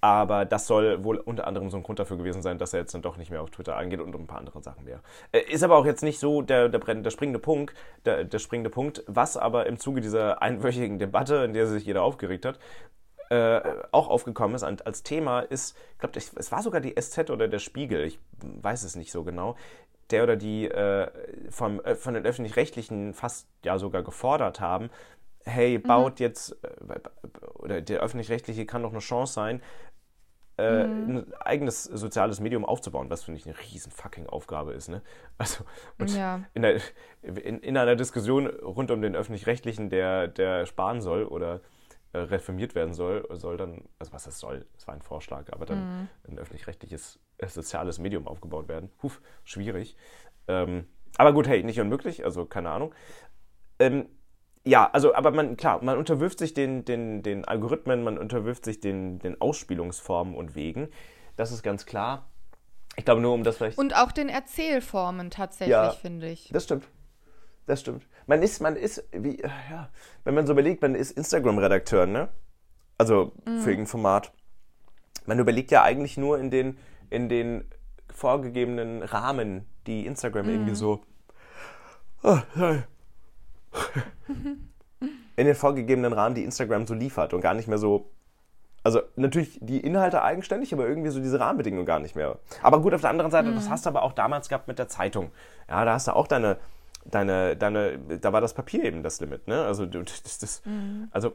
Aber 0.00 0.44
das 0.44 0.66
soll 0.66 1.04
wohl 1.04 1.18
unter 1.18 1.46
anderem 1.46 1.70
so 1.70 1.76
ein 1.76 1.84
Grund 1.84 2.00
dafür 2.00 2.16
gewesen 2.16 2.42
sein, 2.42 2.58
dass 2.58 2.72
er 2.72 2.80
jetzt 2.80 2.92
dann 2.92 3.02
doch 3.02 3.16
nicht 3.16 3.30
mehr 3.30 3.40
auf 3.40 3.50
Twitter 3.50 3.76
eingeht 3.76 4.00
und 4.00 4.12
ein 4.16 4.26
paar 4.26 4.40
andere 4.40 4.60
Sachen 4.60 4.84
mehr. 4.84 5.00
Äh, 5.30 5.42
ist 5.42 5.62
aber 5.62 5.76
auch 5.76 5.86
jetzt 5.86 6.02
nicht 6.02 6.18
so 6.18 6.42
der, 6.42 6.68
der, 6.68 6.80
der 6.80 7.10
springende 7.10 7.38
Punkt, 7.38 7.74
der, 8.04 8.24
der 8.24 8.38
springende 8.40 8.70
Punkt, 8.70 9.04
was 9.06 9.36
aber 9.36 9.66
im 9.66 9.78
Zuge 9.78 10.00
dieser 10.00 10.42
einwöchigen 10.42 10.98
Debatte, 10.98 11.36
in 11.44 11.52
der 11.52 11.68
sich 11.68 11.84
jeder 11.84 12.02
aufgeregt 12.02 12.44
hat, 12.44 12.58
äh, 13.30 13.60
auch 13.92 14.08
aufgekommen 14.08 14.56
ist 14.56 14.62
als 14.62 15.04
Thema, 15.04 15.40
ist, 15.40 15.76
ich 15.92 15.98
glaube, 15.98 16.18
es 16.18 16.52
war 16.52 16.62
sogar 16.62 16.80
die 16.80 17.00
SZ 17.00 17.30
oder 17.30 17.48
der 17.48 17.60
Spiegel, 17.60 18.04
ich 18.04 18.18
weiß 18.42 18.82
es 18.82 18.96
nicht 18.96 19.12
so 19.12 19.22
genau, 19.24 19.56
der 20.12 20.22
oder 20.22 20.36
die 20.36 20.66
äh, 20.66 21.10
vom, 21.50 21.80
äh, 21.80 21.94
von 21.94 22.14
den 22.14 22.24
Öffentlich-Rechtlichen 22.24 23.14
fast 23.14 23.48
ja 23.64 23.78
sogar 23.78 24.02
gefordert 24.02 24.60
haben, 24.60 24.90
hey, 25.44 25.78
mhm. 25.78 25.82
baut 25.82 26.20
mhm. 26.20 26.24
jetzt, 26.24 26.56
äh, 26.62 27.00
oder 27.54 27.80
der 27.80 28.00
Öffentlich-Rechtliche 28.00 28.66
kann 28.66 28.82
doch 28.82 28.90
eine 28.90 29.00
Chance 29.00 29.32
sein, 29.32 29.62
äh, 30.58 30.84
mhm. 30.84 31.16
ein 31.16 31.34
eigenes 31.40 31.84
soziales 31.84 32.40
Medium 32.40 32.64
aufzubauen, 32.64 33.08
was 33.08 33.24
finde 33.24 33.40
ich 33.40 33.46
eine 33.46 33.58
riesen 33.58 33.90
fucking 33.90 34.26
Aufgabe 34.26 34.72
ist. 34.72 34.88
Ne? 34.88 35.02
Also 35.38 35.64
ja. 35.98 36.44
in, 36.54 36.62
der, 36.62 36.80
in, 37.22 37.58
in, 37.58 37.76
einer 37.76 37.96
Diskussion 37.96 38.46
rund 38.46 38.90
um 38.90 39.02
den 39.02 39.16
öffentlich-rechtlichen, 39.16 39.90
der, 39.90 40.28
der 40.28 40.66
sparen 40.66 41.00
soll 41.00 41.24
oder 41.24 41.60
äh, 42.12 42.18
reformiert 42.18 42.74
werden 42.74 42.92
soll, 42.92 43.26
soll 43.30 43.56
dann, 43.56 43.88
also 43.98 44.12
was 44.12 44.24
das 44.24 44.38
soll, 44.38 44.66
das 44.74 44.86
war 44.86 44.94
ein 44.94 45.02
Vorschlag, 45.02 45.50
aber 45.52 45.64
dann 45.64 45.78
mhm. 45.78 46.08
ein 46.28 46.38
öffentlich-rechtliches 46.38 47.18
soziales 47.48 47.98
Medium 47.98 48.26
aufgebaut 48.26 48.68
werden. 48.68 48.90
Huf, 49.02 49.20
schwierig. 49.44 49.96
Ähm, 50.48 50.86
aber 51.16 51.32
gut, 51.32 51.46
hey, 51.46 51.62
nicht 51.62 51.80
unmöglich, 51.80 52.24
also 52.24 52.46
keine 52.46 52.70
Ahnung. 52.70 52.94
Ähm, 53.78 54.06
ja, 54.64 54.88
also, 54.92 55.14
aber 55.14 55.32
man, 55.32 55.56
klar, 55.56 55.82
man 55.82 55.98
unterwirft 55.98 56.38
sich 56.38 56.54
den, 56.54 56.84
den, 56.84 57.22
den 57.22 57.44
Algorithmen, 57.44 58.04
man 58.04 58.16
unterwirft 58.16 58.64
sich 58.64 58.80
den, 58.80 59.18
den 59.18 59.40
Ausspielungsformen 59.40 60.34
und 60.34 60.54
Wegen. 60.54 60.88
Das 61.36 61.50
ist 61.50 61.62
ganz 61.62 61.84
klar. 61.84 62.30
Ich 62.96 63.04
glaube 63.04 63.20
nur, 63.20 63.32
um 63.32 63.42
das 63.42 63.56
vielleicht. 63.56 63.78
Und 63.78 63.96
auch 63.96 64.12
den 64.12 64.28
Erzählformen 64.28 65.30
tatsächlich, 65.30 65.72
ja, 65.72 65.90
finde 65.90 66.28
ich. 66.28 66.50
Das 66.52 66.64
stimmt. 66.64 66.84
Das 67.66 67.80
stimmt. 67.80 68.06
Man 68.26 68.42
ist, 68.42 68.60
man 68.60 68.76
ist, 68.76 69.04
wie, 69.12 69.40
ja, 69.40 69.88
wenn 70.24 70.34
man 70.34 70.46
so 70.46 70.52
überlegt, 70.52 70.82
man 70.82 70.94
ist 70.94 71.12
Instagram-Redakteur, 71.12 72.06
ne? 72.06 72.28
Also 72.98 73.32
mhm. 73.46 73.60
für 73.60 73.70
irgendein 73.70 73.86
Format. 73.86 74.32
Man 75.26 75.38
überlegt 75.38 75.70
ja 75.70 75.82
eigentlich 75.82 76.16
nur 76.16 76.38
in 76.38 76.50
den, 76.50 76.78
in 77.12 77.28
den 77.28 77.64
vorgegebenen 78.12 79.02
Rahmen, 79.02 79.66
die 79.86 80.06
Instagram 80.06 80.46
mhm. 80.46 80.52
irgendwie 80.52 80.74
so. 80.74 81.00
Sorry 82.22 82.82
in 85.36 85.46
den 85.46 85.54
vorgegebenen 85.54 86.12
Rahmen, 86.12 86.34
die 86.34 86.44
Instagram 86.44 86.86
so 86.86 86.94
liefert 86.94 87.34
und 87.34 87.40
gar 87.40 87.54
nicht 87.54 87.68
mehr 87.68 87.78
so. 87.78 88.10
Also 88.84 89.00
natürlich 89.14 89.58
die 89.62 89.78
Inhalte 89.78 90.22
eigenständig, 90.22 90.72
aber 90.72 90.88
irgendwie 90.88 91.10
so 91.10 91.20
diese 91.20 91.38
Rahmenbedingungen 91.38 91.86
gar 91.86 92.00
nicht 92.00 92.16
mehr. 92.16 92.38
Aber 92.62 92.80
gut, 92.80 92.94
auf 92.94 93.00
der 93.00 93.10
anderen 93.10 93.30
Seite, 93.30 93.50
mhm. 93.50 93.54
das 93.54 93.70
hast 93.70 93.86
du 93.86 93.90
aber 93.90 94.02
auch 94.02 94.12
damals 94.12 94.48
gehabt 94.48 94.66
mit 94.66 94.78
der 94.78 94.88
Zeitung. 94.88 95.30
Ja, 95.68 95.84
da 95.84 95.94
hast 95.94 96.08
du 96.08 96.16
auch 96.16 96.26
deine, 96.26 96.58
deine, 97.04 97.56
deine, 97.56 97.98
da 97.98 98.32
war 98.32 98.40
das 98.40 98.54
Papier 98.54 98.84
eben 98.84 99.04
das 99.04 99.20
Limit, 99.20 99.46
ne? 99.46 99.64
Also 99.64 99.86
das, 99.86 100.22
das 100.22 100.62
mhm. 100.64 101.08
also 101.12 101.32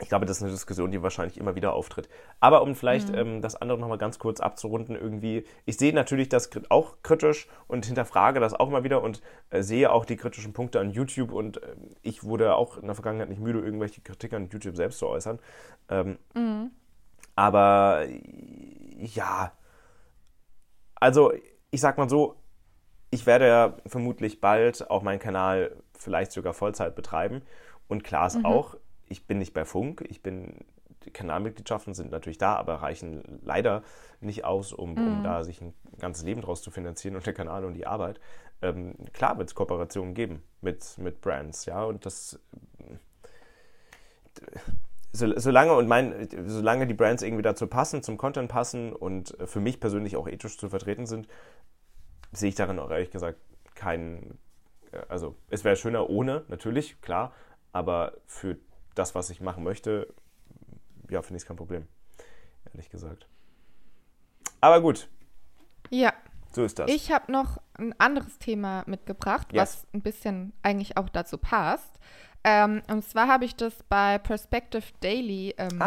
ich 0.00 0.08
glaube, 0.08 0.26
das 0.26 0.38
ist 0.38 0.42
eine 0.42 0.52
Diskussion, 0.52 0.90
die 0.90 1.02
wahrscheinlich 1.02 1.38
immer 1.38 1.54
wieder 1.54 1.72
auftritt. 1.72 2.08
Aber 2.38 2.62
um 2.62 2.74
vielleicht 2.74 3.08
mhm. 3.08 3.14
ähm, 3.14 3.42
das 3.42 3.56
andere 3.56 3.78
nochmal 3.78 3.96
ganz 3.96 4.18
kurz 4.18 4.40
abzurunden, 4.40 4.94
irgendwie, 4.94 5.46
ich 5.64 5.78
sehe 5.78 5.94
natürlich 5.94 6.28
das 6.28 6.50
auch 6.68 6.96
kritisch 7.02 7.48
und 7.66 7.86
hinterfrage 7.86 8.38
das 8.38 8.52
auch 8.52 8.68
immer 8.68 8.84
wieder 8.84 9.02
und 9.02 9.22
äh, 9.48 9.62
sehe 9.62 9.90
auch 9.90 10.04
die 10.04 10.16
kritischen 10.16 10.52
Punkte 10.52 10.80
an 10.80 10.90
YouTube 10.90 11.32
und 11.32 11.62
äh, 11.62 11.76
ich 12.02 12.24
wurde 12.24 12.56
auch 12.56 12.76
in 12.76 12.86
der 12.86 12.94
Vergangenheit 12.94 13.30
nicht 13.30 13.40
müde, 13.40 13.60
irgendwelche 13.60 14.02
Kritik 14.02 14.34
an 14.34 14.48
YouTube 14.50 14.76
selbst 14.76 14.98
zu 14.98 15.06
äußern. 15.06 15.38
Ähm, 15.88 16.18
mhm. 16.34 16.72
Aber 17.34 18.04
ja, 18.98 19.52
also 20.94 21.32
ich 21.70 21.80
sag 21.80 21.96
mal 21.96 22.08
so, 22.08 22.36
ich 23.10 23.24
werde 23.24 23.46
ja 23.46 23.76
vermutlich 23.86 24.42
bald 24.42 24.90
auch 24.90 25.02
meinen 25.02 25.20
Kanal 25.20 25.74
vielleicht 25.94 26.32
sogar 26.32 26.52
Vollzeit 26.52 26.94
betreiben. 26.94 27.42
Und 27.88 28.04
klar 28.04 28.26
ist 28.26 28.38
mhm. 28.38 28.46
auch, 28.46 28.76
ich 29.08 29.26
bin 29.26 29.38
nicht 29.38 29.54
bei 29.54 29.64
Funk, 29.64 30.04
ich 30.08 30.22
bin, 30.22 30.64
die 31.04 31.10
Kanalmitgliedschaften 31.10 31.94
sind 31.94 32.10
natürlich 32.10 32.38
da, 32.38 32.54
aber 32.56 32.76
reichen 32.76 33.40
leider 33.42 33.82
nicht 34.20 34.44
aus, 34.44 34.72
um, 34.72 34.94
mhm. 34.94 35.08
um 35.08 35.22
da 35.22 35.44
sich 35.44 35.60
ein 35.60 35.74
ganzes 35.98 36.24
Leben 36.24 36.40
draus 36.40 36.62
zu 36.62 36.70
finanzieren 36.70 37.16
und 37.16 37.26
der 37.26 37.34
Kanal 37.34 37.64
und 37.64 37.74
die 37.74 37.86
Arbeit. 37.86 38.20
Ähm, 38.62 38.94
klar 39.12 39.38
wird 39.38 39.48
es 39.48 39.54
Kooperationen 39.54 40.14
geben 40.14 40.42
mit, 40.60 40.98
mit 40.98 41.20
Brands, 41.20 41.66
ja, 41.66 41.84
und 41.84 42.06
das 42.06 42.40
so, 45.12 45.32
solange 45.38 45.72
und 45.74 45.88
mein, 45.88 46.28
solange 46.46 46.86
die 46.86 46.94
Brands 46.94 47.22
irgendwie 47.22 47.42
dazu 47.42 47.66
passen, 47.66 48.02
zum 48.02 48.18
Content 48.18 48.50
passen 48.50 48.92
und 48.92 49.36
für 49.44 49.60
mich 49.60 49.80
persönlich 49.80 50.16
auch 50.16 50.28
ethisch 50.28 50.58
zu 50.58 50.68
vertreten 50.68 51.06
sind, 51.06 51.26
sehe 52.32 52.50
ich 52.50 52.54
darin 52.54 52.78
auch 52.78 52.90
ehrlich 52.90 53.10
gesagt 53.10 53.38
keinen, 53.74 54.38
also 55.08 55.34
es 55.48 55.64
wäre 55.64 55.76
schöner 55.76 56.10
ohne, 56.10 56.44
natürlich, 56.48 57.00
klar, 57.00 57.32
aber 57.72 58.12
für 58.26 58.58
das, 58.96 59.14
was 59.14 59.30
ich 59.30 59.40
machen 59.40 59.62
möchte, 59.62 60.12
ja, 61.08 61.22
finde 61.22 61.36
ich 61.36 61.42
es 61.42 61.46
kein 61.46 61.56
Problem. 61.56 61.86
Ehrlich 62.72 62.90
gesagt. 62.90 63.28
Aber 64.60 64.80
gut. 64.80 65.08
Ja. 65.90 66.12
So 66.52 66.64
ist 66.64 66.78
das. 66.78 66.90
Ich 66.90 67.12
habe 67.12 67.30
noch 67.30 67.60
ein 67.74 67.94
anderes 67.98 68.38
Thema 68.38 68.82
mitgebracht, 68.86 69.52
yes. 69.52 69.60
was 69.60 69.86
ein 69.92 70.00
bisschen 70.00 70.52
eigentlich 70.62 70.96
auch 70.96 71.08
dazu 71.08 71.38
passt. 71.38 71.98
Ähm, 72.44 72.82
und 72.88 73.04
zwar 73.04 73.28
habe 73.28 73.44
ich 73.44 73.56
das 73.56 73.82
bei 73.88 74.18
Perspective 74.18 74.84
Daily 75.00 75.54
ähm, 75.58 75.82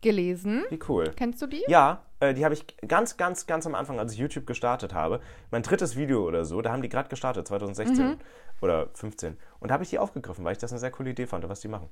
gelesen. 0.00 0.64
Wie 0.70 0.78
cool. 0.88 1.12
Kennst 1.16 1.42
du 1.42 1.46
die? 1.46 1.64
Ja, 1.66 2.02
äh, 2.20 2.32
die 2.32 2.44
habe 2.44 2.54
ich 2.54 2.64
ganz, 2.86 3.16
ganz, 3.16 3.46
ganz 3.46 3.66
am 3.66 3.74
Anfang, 3.74 3.98
als 3.98 4.12
ich 4.12 4.18
YouTube 4.18 4.46
gestartet 4.46 4.94
habe. 4.94 5.20
Mein 5.50 5.62
drittes 5.62 5.96
Video 5.96 6.24
oder 6.26 6.44
so, 6.44 6.62
da 6.62 6.70
haben 6.70 6.82
die 6.82 6.88
gerade 6.88 7.08
gestartet, 7.08 7.48
2016 7.48 8.06
mhm. 8.06 8.16
oder 8.60 8.88
15. 8.94 9.36
Und 9.58 9.70
da 9.70 9.74
habe 9.74 9.84
ich 9.84 9.90
die 9.90 9.98
aufgegriffen, 9.98 10.44
weil 10.44 10.52
ich 10.52 10.58
das 10.58 10.72
eine 10.72 10.78
sehr 10.78 10.92
coole 10.92 11.10
Idee 11.10 11.26
fand, 11.26 11.46
was 11.48 11.60
die 11.60 11.68
machen. 11.68 11.90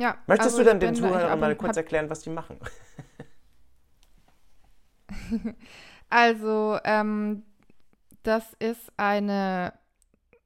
Ja. 0.00 0.16
Möchtest 0.26 0.54
also 0.54 0.58
du 0.58 0.64
denn 0.64 0.80
den 0.80 0.94
Zuhörern 0.94 1.38
mal 1.38 1.54
kurz 1.56 1.76
erklären, 1.76 2.08
was 2.08 2.22
die 2.22 2.30
machen? 2.30 2.58
also, 6.08 6.78
ähm, 6.84 7.42
das 8.22 8.54
ist 8.58 8.90
eine, 8.96 9.74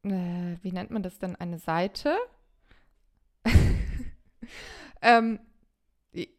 äh, 0.03 0.57
wie 0.61 0.73
nennt 0.73 0.91
man 0.91 1.05
das 1.05 1.21
denn, 1.21 1.37
eine 1.37 1.59
Seite? 1.59 2.17
ähm, 5.03 5.39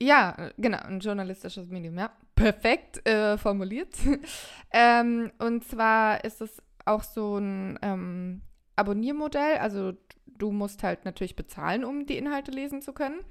Ja, 0.02 0.52
genau, 0.58 0.80
ein 0.80 1.00
journalistisches 1.00 1.70
Medium, 1.70 1.98
ja. 1.98 2.12
Perfekt 2.36 3.08
äh, 3.08 3.38
formuliert. 3.38 3.96
ähm, 4.72 5.32
und 5.40 5.64
zwar 5.64 6.26
ist 6.26 6.42
es 6.42 6.62
auch 6.84 7.04
so 7.04 7.38
ein 7.38 7.80
ähm, 7.82 8.42
Abonniermodell. 8.76 9.58
Also 9.60 9.94
du 10.38 10.52
musst 10.52 10.84
halt 10.84 11.06
natürlich 11.06 11.36
bezahlen, 11.36 11.84
um 11.84 12.06
die 12.06 12.18
Inhalte 12.18 12.52
lesen 12.52 12.82
zu 12.82 12.94
können. 12.94 13.22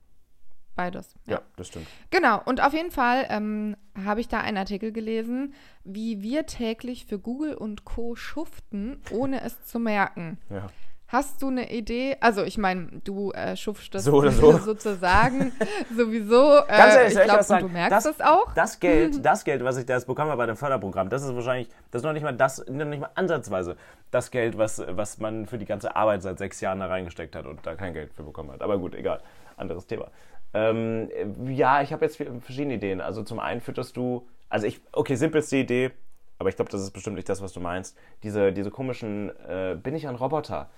beides. 0.76 1.16
Ja, 1.26 1.36
ja 1.36 1.42
das 1.56 1.68
stimmt. 1.68 1.88
Genau, 2.10 2.42
und 2.46 2.62
auf 2.62 2.74
jeden 2.74 2.92
Fall 2.92 3.26
ähm, 3.30 3.78
habe 4.04 4.22
ich 4.22 4.28
da 4.28 4.40
einen 4.40 4.58
Artikel 4.58 4.92
gelesen, 4.92 5.54
wie 5.84 6.22
wir 6.22 6.46
täglich 6.48 7.06
für 7.06 7.20
Google 7.20 7.54
und 7.54 7.86
Co. 7.86 8.16
schuften, 8.16 9.02
ohne 9.12 9.42
es 9.42 9.64
zu 9.66 9.80
merken. 9.80 10.40
Ja. 10.50 10.68
Hast 11.08 11.42
du 11.42 11.48
eine 11.48 11.72
Idee? 11.72 12.18
Also 12.20 12.44
ich 12.44 12.58
meine, 12.58 12.88
du 13.04 13.32
äh, 13.32 13.56
schuftest 13.56 14.06
so 14.06 14.14
oder 14.14 14.32
so. 14.32 14.52
sozusagen 14.58 15.52
sowieso. 15.96 16.58
Äh, 16.58 16.68
Ganz 16.68 16.96
ehrlich, 16.96 17.18
ich 17.18 17.24
glaube, 17.24 17.68
du 17.68 17.68
merkst 17.70 17.92
das, 17.92 18.18
das 18.18 18.22
auch. 18.28 18.54
Das 18.56 18.80
Geld, 18.80 19.20
das 19.26 19.44
Geld, 19.44 19.64
was 19.64 19.78
ich 19.78 19.86
da 19.86 19.94
jetzt 19.94 20.08
bekomme 20.08 20.36
bei 20.36 20.46
dem 20.48 20.56
Förderprogramm, 20.56 21.10
das 21.10 21.24
ist 21.24 21.36
wahrscheinlich, 21.36 21.70
das 21.92 22.02
ist 22.02 22.06
noch 22.06 22.14
nicht 22.14 22.24
mal 22.24 22.34
das, 22.34 22.66
noch 22.68 22.86
nicht 22.86 23.02
mal 23.02 23.12
ansatzweise 23.14 23.78
das 24.12 24.32
Geld, 24.32 24.58
was, 24.58 24.82
was 24.88 25.20
man 25.20 25.46
für 25.46 25.58
die 25.58 25.66
ganze 25.66 25.96
Arbeit 25.96 26.24
seit 26.24 26.38
sechs 26.40 26.60
Jahren 26.62 26.80
da 26.80 26.88
reingesteckt 26.88 27.36
hat 27.36 27.46
und 27.46 27.60
da 27.66 27.76
kein 27.76 27.94
Geld 27.94 28.14
für 28.14 28.24
bekommen 28.24 28.52
hat. 28.52 28.62
Aber 28.62 28.80
gut, 28.80 28.96
egal, 28.96 29.22
anderes 29.58 29.86
Thema. 29.86 30.08
Ähm, 30.54 31.10
ja, 31.50 31.82
ich 31.82 31.92
habe 31.92 32.06
jetzt 32.06 32.16
verschiedene 32.16 32.76
Ideen. 32.76 33.02
Also 33.02 33.24
zum 33.24 33.40
einen 33.40 33.62
fütterst 33.62 33.98
du, 33.98 34.26
also 34.50 34.66
ich, 34.66 34.82
okay, 34.94 35.16
simpelste 35.16 35.58
Idee, 35.58 35.92
aber 36.40 36.50
ich 36.50 36.56
glaube, 36.56 36.72
das 36.72 36.82
ist 36.82 36.92
bestimmt 36.92 37.18
nicht 37.18 37.28
das, 37.28 37.42
was 37.42 37.54
du 37.54 37.60
meinst. 37.60 37.98
Diese, 38.24 38.54
diese 38.54 38.72
komischen, 38.72 39.30
äh, 39.48 39.76
bin 39.82 39.96
ich 39.96 40.08
ein 40.08 40.16
Roboter? 40.16 40.70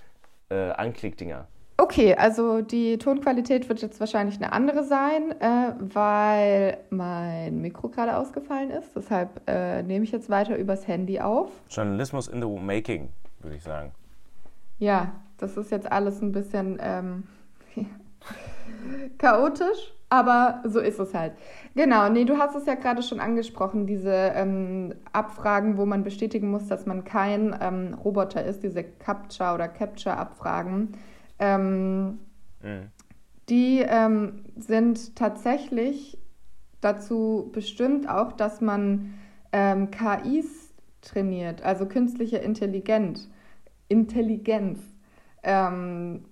Äh, 0.50 0.72
Anklickdinger. 0.72 1.48
Okay, 1.80 2.16
also 2.16 2.62
die 2.62 2.98
Tonqualität 2.98 3.70
wird 3.70 3.84
jetzt 3.84 4.00
wahrscheinlich 4.00 4.38
eine 4.38 4.52
andere 4.52 4.84
sein, 4.84 5.40
äh, 5.40 5.74
weil 5.80 6.80
mein 6.90 7.62
Mikro 7.62 7.90
gerade 7.90 8.18
ausgefallen 8.18 8.72
ist. 8.72 8.96
Deshalb 8.96 9.42
äh, 9.48 9.84
nehme 9.84 10.04
ich 10.04 10.12
jetzt 10.12 10.30
weiter 10.30 10.58
übers 10.58 10.88
Handy 10.88 11.20
auf. 11.20 11.52
Journalismus 11.70 12.28
in 12.30 12.42
the 12.42 12.48
making, 12.48 13.10
würde 13.42 13.58
ich 13.58 13.64
sagen. 13.64 13.92
Ja, 14.80 15.14
das 15.38 15.56
ist 15.56 15.70
jetzt 15.70 15.92
alles 15.92 16.20
ein 16.22 16.32
bisschen 16.32 16.80
ähm, 16.82 17.24
chaotisch, 19.20 19.94
aber 20.10 20.62
so 20.65 20.80
ist 20.80 21.00
es 21.00 21.13
halt. 21.13 21.34
Genau, 21.76 22.08
nee, 22.10 22.24
du 22.24 22.38
hast 22.38 22.56
es 22.56 22.65
ja 22.65 22.76
gerade 22.76 23.04
schon 23.04 23.20
angesprochen, 23.20 23.86
diese 23.86 24.12
ähm, 24.12 24.93
Abfragen, 25.12 25.78
wo 25.78 25.86
man 25.86 26.04
bestätigen 26.04 26.50
muss, 26.50 26.67
dass 26.67 26.86
man 26.86 27.04
kein 27.04 27.56
ähm, 27.60 27.93
Roboter 27.93 28.43
ist, 28.43 28.63
diese 28.63 28.84
Capture- 28.84 29.54
oder 29.54 29.67
Capture-Abfragen. 29.67 30.93
Ähm, 31.39 32.20
mhm. 32.63 32.91
Die 33.50 33.80
ähm, 33.80 34.46
sind 34.56 35.15
tatsächlich 35.15 36.17
dazu 36.82 37.50
bestimmt 37.54 38.10
auch, 38.10 38.32
dass 38.32 38.62
man 38.62 39.13
ähm, 39.52 39.91
KIs 39.91 40.74
trainiert, 41.02 41.63
also 41.63 41.86
künstliche 41.86 42.38
Intelligenz. 42.38 43.30
Intelligenz. 43.88 44.80
Ähm, 45.43 46.26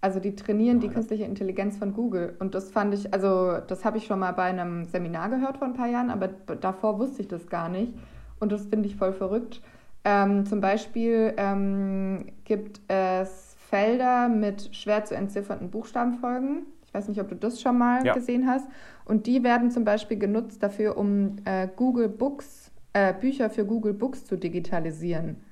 also 0.00 0.20
die 0.20 0.36
trainieren 0.36 0.78
die 0.78 0.88
künstliche 0.88 1.24
Intelligenz 1.24 1.76
von 1.76 1.92
Google. 1.92 2.36
Und 2.38 2.54
das 2.54 2.70
fand 2.70 2.94
ich, 2.94 3.12
also 3.12 3.58
das 3.66 3.84
habe 3.84 3.98
ich 3.98 4.06
schon 4.06 4.20
mal 4.20 4.32
bei 4.32 4.44
einem 4.44 4.84
Seminar 4.84 5.28
gehört 5.28 5.58
vor 5.58 5.66
ein 5.66 5.74
paar 5.74 5.88
Jahren, 5.88 6.10
aber 6.10 6.28
davor 6.28 6.98
wusste 6.98 7.22
ich 7.22 7.28
das 7.28 7.48
gar 7.48 7.68
nicht. 7.68 7.94
Und 8.38 8.52
das 8.52 8.66
finde 8.66 8.88
ich 8.88 8.94
voll 8.94 9.12
verrückt. 9.12 9.60
Ähm, 10.04 10.46
zum 10.46 10.60
Beispiel 10.60 11.34
ähm, 11.36 12.26
gibt 12.44 12.80
es 12.86 13.56
Felder 13.58 14.28
mit 14.28 14.70
schwer 14.72 15.04
zu 15.04 15.16
entziffernden 15.16 15.70
Buchstabenfolgen. 15.70 16.66
Ich 16.86 16.94
weiß 16.94 17.08
nicht, 17.08 17.20
ob 17.20 17.28
du 17.28 17.34
das 17.34 17.60
schon 17.60 17.76
mal 17.76 18.06
ja. 18.06 18.14
gesehen 18.14 18.46
hast. 18.46 18.68
Und 19.04 19.26
die 19.26 19.42
werden 19.42 19.70
zum 19.70 19.84
Beispiel 19.84 20.18
genutzt 20.18 20.62
dafür, 20.62 20.96
um 20.96 21.36
äh, 21.44 21.68
Google 21.74 22.08
Books, 22.08 22.70
äh, 22.92 23.12
Bücher 23.12 23.50
für 23.50 23.64
Google 23.64 23.94
Books 23.94 24.24
zu 24.24 24.36
digitalisieren. 24.36 25.42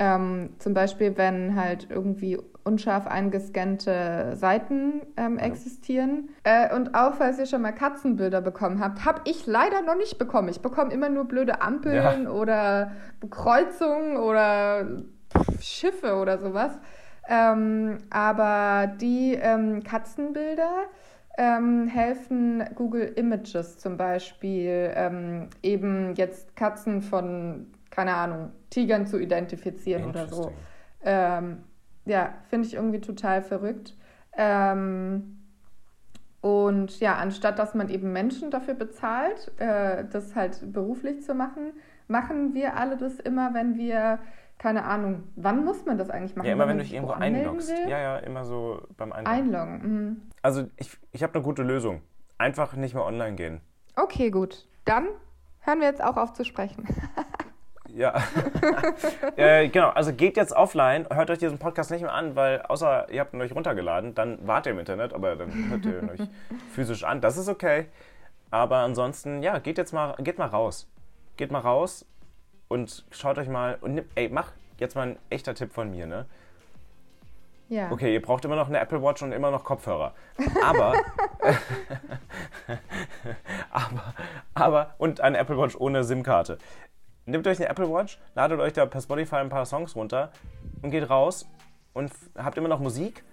Ähm, 0.00 0.54
zum 0.58 0.72
Beispiel, 0.72 1.16
wenn 1.18 1.54
halt 1.54 1.88
irgendwie 1.90 2.38
unscharf 2.64 3.06
eingescannte 3.06 4.32
Seiten 4.34 5.02
ähm, 5.16 5.38
existieren. 5.38 6.30
Äh, 6.42 6.74
und 6.74 6.94
auch, 6.94 7.14
falls 7.14 7.38
ihr 7.38 7.46
schon 7.46 7.62
mal 7.62 7.72
Katzenbilder 7.72 8.40
bekommen 8.40 8.80
habt, 8.80 9.04
habe 9.04 9.20
ich 9.24 9.46
leider 9.46 9.82
noch 9.82 9.96
nicht 9.96 10.18
bekommen. 10.18 10.48
Ich 10.48 10.62
bekomme 10.62 10.92
immer 10.92 11.08
nur 11.08 11.24
blöde 11.24 11.60
Ampeln 11.60 12.24
ja. 12.24 12.30
oder 12.30 12.92
Kreuzungen 13.28 14.16
oder 14.16 14.86
Schiffe 15.60 16.16
oder 16.16 16.38
sowas. 16.38 16.72
Ähm, 17.28 17.98
aber 18.08 18.88
die 19.00 19.34
ähm, 19.34 19.84
Katzenbilder 19.84 20.86
ähm, 21.38 21.86
helfen 21.86 22.64
Google 22.74 23.12
Images 23.16 23.78
zum 23.78 23.96
Beispiel 23.96 24.92
ähm, 24.94 25.48
eben 25.62 26.14
jetzt 26.16 26.56
Katzen 26.56 27.02
von, 27.02 27.66
keine 27.90 28.14
Ahnung, 28.14 28.50
Tigern 28.70 29.06
zu 29.06 29.18
identifizieren 29.18 30.08
oder 30.08 30.28
so. 30.28 30.52
Ähm, 31.02 31.64
ja, 32.04 32.34
finde 32.48 32.66
ich 32.66 32.74
irgendwie 32.74 33.00
total 33.00 33.42
verrückt. 33.42 33.94
Ähm, 34.36 35.36
und 36.40 37.00
ja, 37.00 37.16
anstatt 37.16 37.58
dass 37.58 37.74
man 37.74 37.88
eben 37.88 38.12
Menschen 38.12 38.50
dafür 38.50 38.74
bezahlt, 38.74 39.52
äh, 39.58 40.04
das 40.10 40.34
halt 40.34 40.72
beruflich 40.72 41.22
zu 41.22 41.34
machen, 41.34 41.72
machen 42.08 42.54
wir 42.54 42.76
alle 42.76 42.96
das 42.96 43.20
immer, 43.20 43.52
wenn 43.52 43.76
wir, 43.76 44.18
keine 44.58 44.84
Ahnung, 44.84 45.24
wann 45.36 45.64
muss 45.64 45.84
man 45.84 45.98
das 45.98 46.08
eigentlich 46.08 46.36
machen? 46.36 46.46
Ja, 46.46 46.54
immer 46.54 46.64
wenn, 46.64 46.70
wenn 46.70 46.78
du 46.78 46.84
dich 46.84 46.94
irgendwo 46.94 47.12
einloggst. 47.12 47.70
Ja, 47.86 47.98
ja, 47.98 48.16
immer 48.18 48.44
so 48.44 48.80
beim 48.96 49.12
Einloggen. 49.12 49.54
Einloggen. 49.54 49.82
Mhm. 49.82 50.22
Also 50.42 50.64
ich, 50.76 50.96
ich 51.12 51.22
habe 51.22 51.34
eine 51.34 51.42
gute 51.42 51.62
Lösung. 51.62 52.00
Einfach 52.38 52.74
nicht 52.74 52.94
mehr 52.94 53.04
online 53.04 53.36
gehen. 53.36 53.60
Okay, 53.96 54.30
gut. 54.30 54.66
Dann 54.86 55.08
hören 55.60 55.80
wir 55.80 55.86
jetzt 55.86 56.02
auch 56.02 56.16
auf 56.16 56.32
zu 56.32 56.44
sprechen. 56.44 56.86
Ja. 57.94 58.14
äh, 59.36 59.68
genau, 59.68 59.90
also 59.90 60.12
geht 60.12 60.36
jetzt 60.36 60.52
offline, 60.52 61.06
hört 61.10 61.30
euch 61.30 61.38
diesen 61.38 61.58
Podcast 61.58 61.90
nicht 61.90 62.02
mehr 62.02 62.12
an, 62.12 62.36
weil 62.36 62.62
außer 62.62 63.10
ihr 63.10 63.20
habt 63.20 63.34
ihn 63.34 63.40
euch 63.40 63.54
runtergeladen, 63.54 64.14
dann 64.14 64.38
wart 64.46 64.66
ihr 64.66 64.72
im 64.72 64.78
Internet, 64.78 65.12
aber 65.12 65.36
dann 65.36 65.70
hört 65.70 65.84
ihr 65.84 66.02
ihn 66.02 66.10
euch 66.10 66.20
physisch 66.74 67.04
an. 67.04 67.20
Das 67.20 67.36
ist 67.36 67.48
okay. 67.48 67.86
Aber 68.50 68.78
ansonsten, 68.78 69.42
ja, 69.42 69.58
geht 69.58 69.78
jetzt 69.78 69.92
mal, 69.92 70.14
geht 70.18 70.38
mal 70.38 70.46
raus. 70.46 70.88
Geht 71.36 71.52
mal 71.52 71.60
raus 71.60 72.04
und 72.68 73.04
schaut 73.10 73.38
euch 73.38 73.48
mal 73.48 73.78
und 73.80 74.02
ey, 74.14 74.28
mach 74.28 74.52
jetzt 74.78 74.96
mal 74.96 75.08
ein 75.08 75.18
echter 75.30 75.54
Tipp 75.54 75.72
von 75.72 75.90
mir, 75.90 76.06
ne? 76.06 76.26
Ja. 77.68 77.92
Okay, 77.92 78.12
ihr 78.12 78.20
braucht 78.20 78.44
immer 78.44 78.56
noch 78.56 78.66
eine 78.66 78.80
Apple 78.80 79.00
Watch 79.00 79.22
und 79.22 79.30
immer 79.30 79.52
noch 79.52 79.62
Kopfhörer. 79.62 80.12
Aber, 80.64 80.94
aber, 83.70 84.14
aber, 84.54 84.94
und 84.98 85.20
eine 85.20 85.38
Apple 85.38 85.56
Watch 85.56 85.76
ohne 85.76 86.02
SIM-Karte 86.02 86.58
nehmt 87.26 87.46
euch 87.46 87.58
eine 87.58 87.68
Apple 87.68 87.90
Watch, 87.90 88.18
ladet 88.34 88.60
euch 88.60 88.72
da 88.72 88.86
per 88.86 89.00
Spotify 89.00 89.36
ein 89.36 89.48
paar 89.48 89.66
Songs 89.66 89.94
runter 89.96 90.30
und 90.82 90.90
geht 90.90 91.08
raus 91.08 91.46
und 91.92 92.12
habt 92.36 92.58
immer 92.58 92.68
noch 92.68 92.80
Musik. 92.80 93.24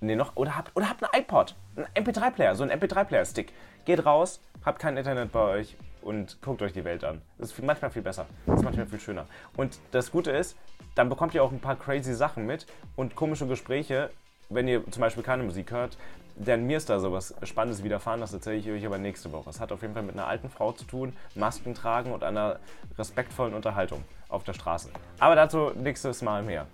Nee, 0.00 0.14
noch, 0.14 0.36
oder 0.36 0.56
habt, 0.56 0.76
oder 0.76 0.88
habt 0.88 1.02
einen 1.02 1.22
iPod, 1.22 1.56
einen 1.74 1.86
MP3-Player, 1.86 2.54
so 2.54 2.62
einen 2.62 2.72
MP3-Player-Stick. 2.80 3.52
Geht 3.84 4.06
raus, 4.06 4.40
habt 4.64 4.78
kein 4.78 4.96
Internet 4.96 5.32
bei 5.32 5.40
euch 5.40 5.76
und 6.02 6.40
guckt 6.40 6.62
euch 6.62 6.72
die 6.72 6.84
Welt 6.84 7.04
an. 7.04 7.20
Das 7.36 7.50
ist 7.50 7.62
manchmal 7.62 7.90
viel 7.90 8.02
besser. 8.02 8.26
Das 8.46 8.60
ist 8.60 8.64
manchmal 8.64 8.86
viel 8.86 9.00
schöner. 9.00 9.26
Und 9.56 9.78
das 9.90 10.10
Gute 10.12 10.30
ist, 10.30 10.56
dann 10.94 11.08
bekommt 11.08 11.34
ihr 11.34 11.42
auch 11.42 11.50
ein 11.50 11.60
paar 11.60 11.76
crazy 11.76 12.14
Sachen 12.14 12.46
mit 12.46 12.66
und 12.96 13.16
komische 13.16 13.46
Gespräche, 13.46 14.10
wenn 14.48 14.68
ihr 14.68 14.88
zum 14.90 15.00
Beispiel 15.00 15.22
keine 15.22 15.42
Musik 15.42 15.70
hört. 15.72 15.98
Denn 16.38 16.66
mir 16.66 16.76
ist 16.76 16.88
da 16.88 17.00
sowas 17.00 17.34
Spannendes 17.42 17.82
widerfahren, 17.82 18.20
das 18.20 18.32
erzähle 18.32 18.56
ich 18.56 18.70
euch 18.70 18.86
aber 18.86 18.98
nächste 18.98 19.32
Woche. 19.32 19.50
Es 19.50 19.58
hat 19.60 19.72
auf 19.72 19.82
jeden 19.82 19.94
Fall 19.94 20.04
mit 20.04 20.14
einer 20.14 20.28
alten 20.28 20.48
Frau 20.48 20.70
zu 20.72 20.84
tun, 20.84 21.12
Masken 21.34 21.74
tragen 21.74 22.12
und 22.12 22.22
einer 22.22 22.60
respektvollen 22.96 23.54
Unterhaltung 23.54 24.04
auf 24.28 24.44
der 24.44 24.52
Straße. 24.52 24.90
Aber 25.18 25.34
dazu 25.34 25.72
nächstes 25.74 26.22
Mal 26.22 26.44
mehr. 26.44 26.66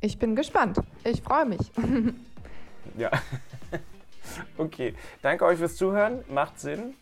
Ich 0.00 0.18
bin 0.18 0.34
gespannt. 0.34 0.78
Ich 1.04 1.22
freue 1.22 1.46
mich. 1.46 1.70
Ja. 2.96 3.10
Okay, 4.56 4.94
danke 5.22 5.44
euch 5.44 5.58
fürs 5.58 5.74
Zuhören. 5.76 6.22
Macht 6.28 6.60
Sinn. 6.60 6.94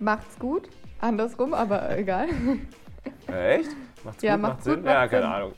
Macht's 0.00 0.38
gut. 0.38 0.68
Andersrum, 1.00 1.54
aber 1.54 1.96
egal. 1.96 2.28
Echt? 3.26 3.70
Macht's 4.04 4.22
Ja, 4.22 4.34
gut, 4.34 4.42
macht's 4.42 4.54
macht 4.56 4.64
Sinn? 4.64 4.76
gut, 4.76 4.84
ja, 4.84 5.00
macht 5.00 5.10
keine 5.10 5.22
Sinn. 5.22 5.32
Ahnung. 5.32 5.52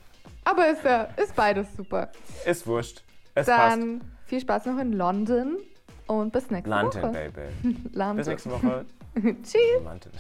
Aber 0.45 0.69
ist, 0.69 0.85
ja, 0.85 1.03
ist 1.17 1.35
beides 1.35 1.75
super. 1.77 2.13
Ist 2.45 2.67
wurscht. 2.67 3.03
Es 3.35 3.47
passt. 3.47 3.59
Dann 3.77 4.03
viel 4.27 4.41
Spaß 4.41 4.67
noch 4.67 4.79
in 4.79 4.93
London 4.93 5.57
und 6.07 6.33
bis 6.33 6.51
nächste 6.51 6.71
London, 6.71 7.03
Woche. 7.03 7.31
Baby. 7.33 7.77
London. 7.93 8.17
Bis 8.17 8.27
nächste 8.27 8.51
Woche. 8.51 8.85
Tschüss. 9.43 9.83
London. 9.83 10.13